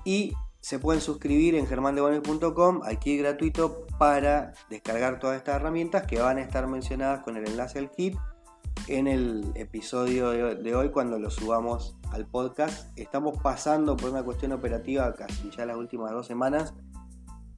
Y 0.05 0.35
se 0.65 0.79
pueden 0.79 1.03
suscribir 1.03 1.57
en 1.57 1.67
germandebonis.com 1.67 2.81
al 2.85 2.99
kit 2.99 3.21
gratuito 3.21 3.87
para 3.99 4.55
descargar 4.71 5.19
todas 5.19 5.37
estas 5.37 5.57
herramientas 5.57 6.07
que 6.07 6.21
van 6.21 6.39
a 6.39 6.41
estar 6.41 6.67
mencionadas 6.69 7.23
con 7.23 7.37
el 7.37 7.47
enlace 7.47 7.79
al 7.79 7.91
kit 7.91 8.17
en 8.89 9.07
el 9.07 9.53
episodio 9.57 10.31
de 10.31 10.75
hoy 10.75 10.91
cuando 10.91 11.19
lo 11.19 11.29
subamos 11.29 11.99
al 12.13 12.27
podcast. 12.27 12.99
Estamos 12.99 13.37
pasando 13.43 13.95
por 13.95 14.09
una 14.09 14.23
cuestión 14.23 14.53
operativa 14.53 15.13
casi 15.13 15.51
ya 15.51 15.67
las 15.67 15.77
últimas 15.77 16.13
dos 16.13 16.27
semanas 16.27 16.73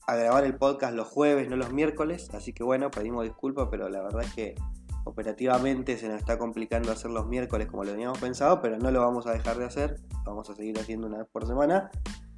a 0.08 0.16
grabar 0.16 0.42
el 0.42 0.56
podcast 0.56 0.92
los 0.92 1.06
jueves, 1.06 1.48
no 1.48 1.54
los 1.54 1.72
miércoles, 1.72 2.28
así 2.34 2.52
que 2.52 2.64
bueno, 2.64 2.90
pedimos 2.90 3.22
disculpas, 3.22 3.68
pero 3.70 3.88
la 3.88 4.02
verdad 4.02 4.24
es 4.24 4.34
que 4.34 4.56
operativamente 5.04 5.96
se 5.96 6.08
nos 6.08 6.18
está 6.18 6.38
complicando 6.38 6.90
hacer 6.90 7.12
los 7.12 7.28
miércoles 7.28 7.68
como 7.68 7.84
lo 7.84 7.92
teníamos 7.92 8.18
pensado, 8.18 8.60
pero 8.60 8.78
no 8.78 8.90
lo 8.90 9.00
vamos 9.00 9.28
a 9.28 9.32
dejar 9.32 9.58
de 9.58 9.64
hacer, 9.64 10.00
vamos 10.24 10.50
a 10.50 10.56
seguir 10.56 10.76
haciendo 10.80 11.06
una 11.06 11.18
vez 11.18 11.28
por 11.32 11.46
semana. 11.46 11.92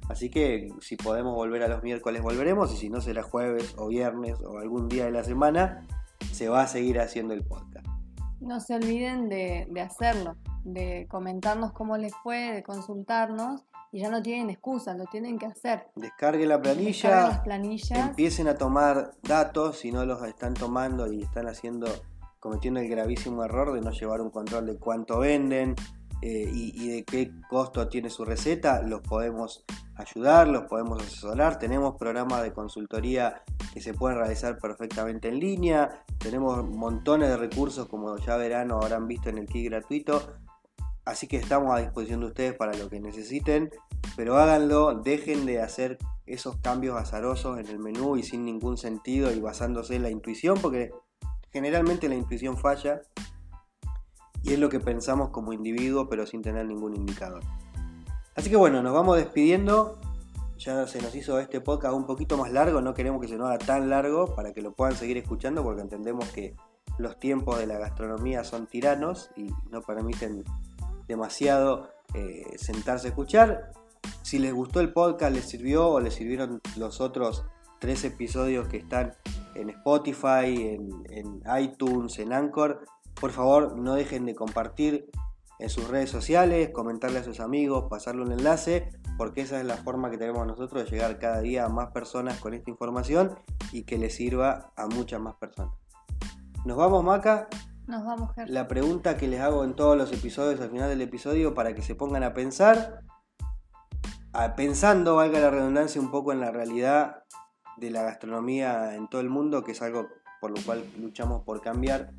Así 0.09 0.31
que 0.31 0.73
si 0.81 0.97
podemos 0.97 1.35
volver 1.35 1.61
a 1.63 1.67
los 1.67 1.83
miércoles 1.83 2.23
volveremos 2.23 2.73
y 2.73 2.77
si 2.77 2.89
no 2.89 2.99
será 2.99 3.21
jueves 3.21 3.75
o 3.77 3.87
viernes 3.87 4.41
o 4.41 4.57
algún 4.57 4.89
día 4.89 5.05
de 5.05 5.11
la 5.11 5.23
semana, 5.23 5.87
se 6.31 6.49
va 6.49 6.63
a 6.63 6.67
seguir 6.67 6.99
haciendo 6.99 7.35
el 7.35 7.43
podcast. 7.43 7.85
No 8.41 8.59
se 8.59 8.75
olviden 8.75 9.29
de, 9.29 9.67
de 9.69 9.81
hacerlo, 9.81 10.35
de 10.63 11.05
comentarnos 11.09 11.73
cómo 11.73 11.95
les 11.97 12.13
fue, 12.23 12.53
de 12.53 12.63
consultarnos 12.63 13.65
y 13.91 14.01
ya 14.01 14.09
no 14.09 14.21
tienen 14.23 14.49
excusas, 14.49 14.97
lo 14.97 15.05
tienen 15.05 15.37
que 15.37 15.45
hacer. 15.45 15.87
Descarguen 15.95 16.49
la 16.49 16.61
planilla, 16.61 17.27
las 17.27 17.39
planillas. 17.41 18.09
empiecen 18.09 18.47
a 18.47 18.55
tomar 18.55 19.11
datos 19.21 19.77
si 19.77 19.91
no 19.91 20.05
los 20.05 20.23
están 20.23 20.55
tomando 20.55 21.11
y 21.11 21.21
están 21.21 21.47
haciendo, 21.47 21.87
cometiendo 22.39 22.79
el 22.79 22.89
gravísimo 22.89 23.43
error 23.43 23.73
de 23.73 23.81
no 23.81 23.91
llevar 23.91 24.21
un 24.21 24.31
control 24.31 24.65
de 24.65 24.77
cuánto 24.77 25.19
venden 25.19 25.75
eh, 26.21 26.49
y, 26.53 26.89
de 26.89 27.03
qué 27.03 27.31
costo 27.49 27.87
tiene 27.87 28.09
su 28.09 28.25
receta, 28.25 28.81
los 28.81 29.01
podemos 29.01 29.63
ayudar, 29.95 30.47
los 30.47 30.63
podemos 30.63 31.01
asesorar. 31.01 31.59
Tenemos 31.59 31.95
programas 31.97 32.43
de 32.43 32.51
consultoría 32.51 33.41
que 33.73 33.81
se 33.81 33.93
pueden 33.93 34.17
realizar 34.17 34.57
perfectamente 34.59 35.29
en 35.29 35.39
línea. 35.39 36.03
Tenemos 36.17 36.67
montones 36.69 37.29
de 37.29 37.37
recursos, 37.37 37.87
como 37.87 38.17
ya 38.17 38.37
verán 38.37 38.71
o 38.71 38.81
habrán 38.81 39.07
visto 39.07 39.29
en 39.29 39.37
el 39.37 39.47
kit 39.47 39.69
gratuito, 39.69 40.21
Así 41.09 41.25
que 41.25 41.37
estamos 41.37 41.75
a 41.75 41.79
disposición 41.79 42.19
de 42.19 42.27
ustedes 42.27 42.53
para 42.53 42.77
lo 42.77 42.87
que 42.87 42.99
necesiten, 42.99 43.71
pero 44.15 44.37
háganlo, 44.37 44.93
dejen 44.93 45.47
de 45.47 45.59
hacer 45.59 45.97
esos 46.27 46.57
cambios 46.57 46.97
azarosos 46.97 47.59
en 47.59 47.65
el 47.65 47.79
menú 47.79 48.15
y 48.15 48.21
sin 48.21 48.45
ningún 48.45 48.77
sentido 48.77 49.31
y 49.31 49.39
basándose 49.39 49.95
en 49.95 50.03
la 50.03 50.11
intuición, 50.11 50.59
porque 50.61 50.91
generalmente 51.51 52.09
la 52.09 52.13
intuición 52.13 52.57
falla 52.57 53.01
y 54.43 54.53
es 54.53 54.59
lo 54.59 54.69
que 54.69 54.79
pensamos 54.79 55.29
como 55.29 55.53
individuo, 55.53 56.07
pero 56.09 56.25
sin 56.25 56.41
tener 56.41 56.65
ningún 56.65 56.95
indicador. 56.95 57.41
Así 58.35 58.49
que 58.49 58.55
bueno, 58.55 58.81
nos 58.81 58.93
vamos 58.93 59.17
despidiendo. 59.17 59.99
Ya 60.57 60.85
se 60.87 61.01
nos 61.01 61.15
hizo 61.15 61.39
este 61.39 61.61
podcast 61.61 61.93
un 61.93 62.05
poquito 62.05 62.37
más 62.37 62.51
largo, 62.51 62.81
no 62.81 62.93
queremos 62.93 63.21
que 63.21 63.27
se 63.27 63.37
nos 63.37 63.47
haga 63.47 63.59
tan 63.59 63.89
largo 63.89 64.35
para 64.35 64.53
que 64.53 64.61
lo 64.61 64.73
puedan 64.73 64.95
seguir 64.95 65.17
escuchando 65.17 65.63
porque 65.63 65.81
entendemos 65.81 66.27
que 66.29 66.55
los 66.97 67.17
tiempos 67.17 67.57
de 67.57 67.65
la 67.65 67.77
gastronomía 67.77 68.43
son 68.43 68.67
tiranos 68.67 69.31
y 69.37 69.47
no 69.71 69.81
permiten 69.81 70.43
demasiado 71.07 71.89
eh, 72.13 72.45
sentarse 72.57 73.07
a 73.07 73.09
escuchar. 73.11 73.71
Si 74.21 74.37
les 74.37 74.53
gustó 74.53 74.81
el 74.81 74.91
podcast, 74.91 75.33
les 75.33 75.45
sirvió 75.45 75.87
o 75.87 75.99
les 75.99 76.13
sirvieron 76.13 76.61
los 76.75 76.99
otros 76.99 77.45
tres 77.79 78.03
episodios 78.03 78.67
que 78.67 78.77
están 78.77 79.13
en 79.55 79.69
Spotify, 79.69 80.77
en, 81.09 81.41
iTunes, 81.59 82.19
en 82.19 82.33
Anchor, 82.33 82.85
por 83.19 83.31
favor 83.31 83.77
no 83.77 83.95
dejen 83.95 84.25
de 84.25 84.35
compartir 84.35 85.09
en 85.59 85.69
sus 85.69 85.87
redes 85.89 86.09
sociales, 86.09 86.69
comentarle 86.69 87.19
a 87.19 87.23
sus 87.23 87.41
amigos, 87.41 87.85
pasarle 87.89 88.21
un 88.21 88.31
enlace, 88.31 88.89
porque 89.17 89.41
esa 89.41 89.59
es 89.59 89.65
la 89.65 89.75
forma 89.75 90.09
que 90.09 90.17
tenemos 90.17 90.47
nosotros 90.47 90.85
de 90.85 90.89
llegar 90.89 91.19
cada 91.19 91.41
día 91.41 91.65
a 91.65 91.69
más 91.69 91.91
personas 91.91 92.39
con 92.39 92.53
esta 92.53 92.69
información 92.69 93.37
y 93.73 93.83
que 93.83 93.97
les 93.97 94.15
sirva 94.15 94.71
a 94.77 94.87
muchas 94.87 95.19
más 95.19 95.35
personas. 95.35 95.75
Nos 96.65 96.77
vamos, 96.77 97.03
Maca. 97.03 97.49
Nos 97.87 98.05
vamos, 98.05 98.31
La 98.47 98.67
pregunta 98.67 99.17
que 99.17 99.27
les 99.27 99.41
hago 99.41 99.63
en 99.63 99.75
todos 99.75 99.97
los 99.97 100.13
episodios 100.13 100.61
al 100.61 100.69
final 100.69 100.89
del 100.89 101.01
episodio 101.01 101.53
para 101.55 101.73
que 101.73 101.81
se 101.81 101.95
pongan 101.95 102.23
a 102.23 102.33
pensar, 102.33 103.01
pensando, 104.55 105.15
valga 105.15 105.39
la 105.39 105.49
redundancia, 105.49 105.99
un 105.99 106.11
poco 106.11 106.31
en 106.31 106.39
la 106.39 106.51
realidad 106.51 107.23
de 107.77 107.89
la 107.89 108.03
gastronomía 108.03 108.95
en 108.95 109.09
todo 109.09 109.21
el 109.21 109.29
mundo, 109.29 109.63
que 109.63 109.71
es 109.71 109.81
algo 109.81 110.07
por 110.39 110.51
lo 110.51 110.63
cual 110.63 110.85
luchamos 110.99 111.43
por 111.43 111.61
cambiar. 111.61 112.11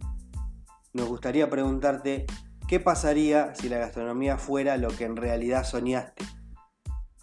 Nos 0.93 1.09
gustaría 1.09 1.49
preguntarte, 1.49 2.27
¿qué 2.67 2.81
pasaría 2.81 3.55
si 3.55 3.69
la 3.69 3.79
gastronomía 3.79 4.39
fuera 4.39 4.77
lo 4.77 4.89
que 4.89 5.05
en 5.05 5.17
realidad 5.17 5.65
soñaste? 5.65 6.25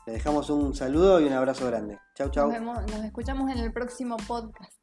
Le 0.05 0.13
dejamos 0.13 0.49
un 0.49 0.73
saludo 0.73 1.19
y 1.19 1.25
un 1.25 1.33
abrazo 1.33 1.67
grande. 1.67 1.99
Chau, 2.15 2.29
chau. 2.31 2.49
nos 2.49 3.03
escuchamos 3.03 3.51
en 3.51 3.57
el 3.57 3.73
próximo 3.73 4.15
podcast. 4.25 4.76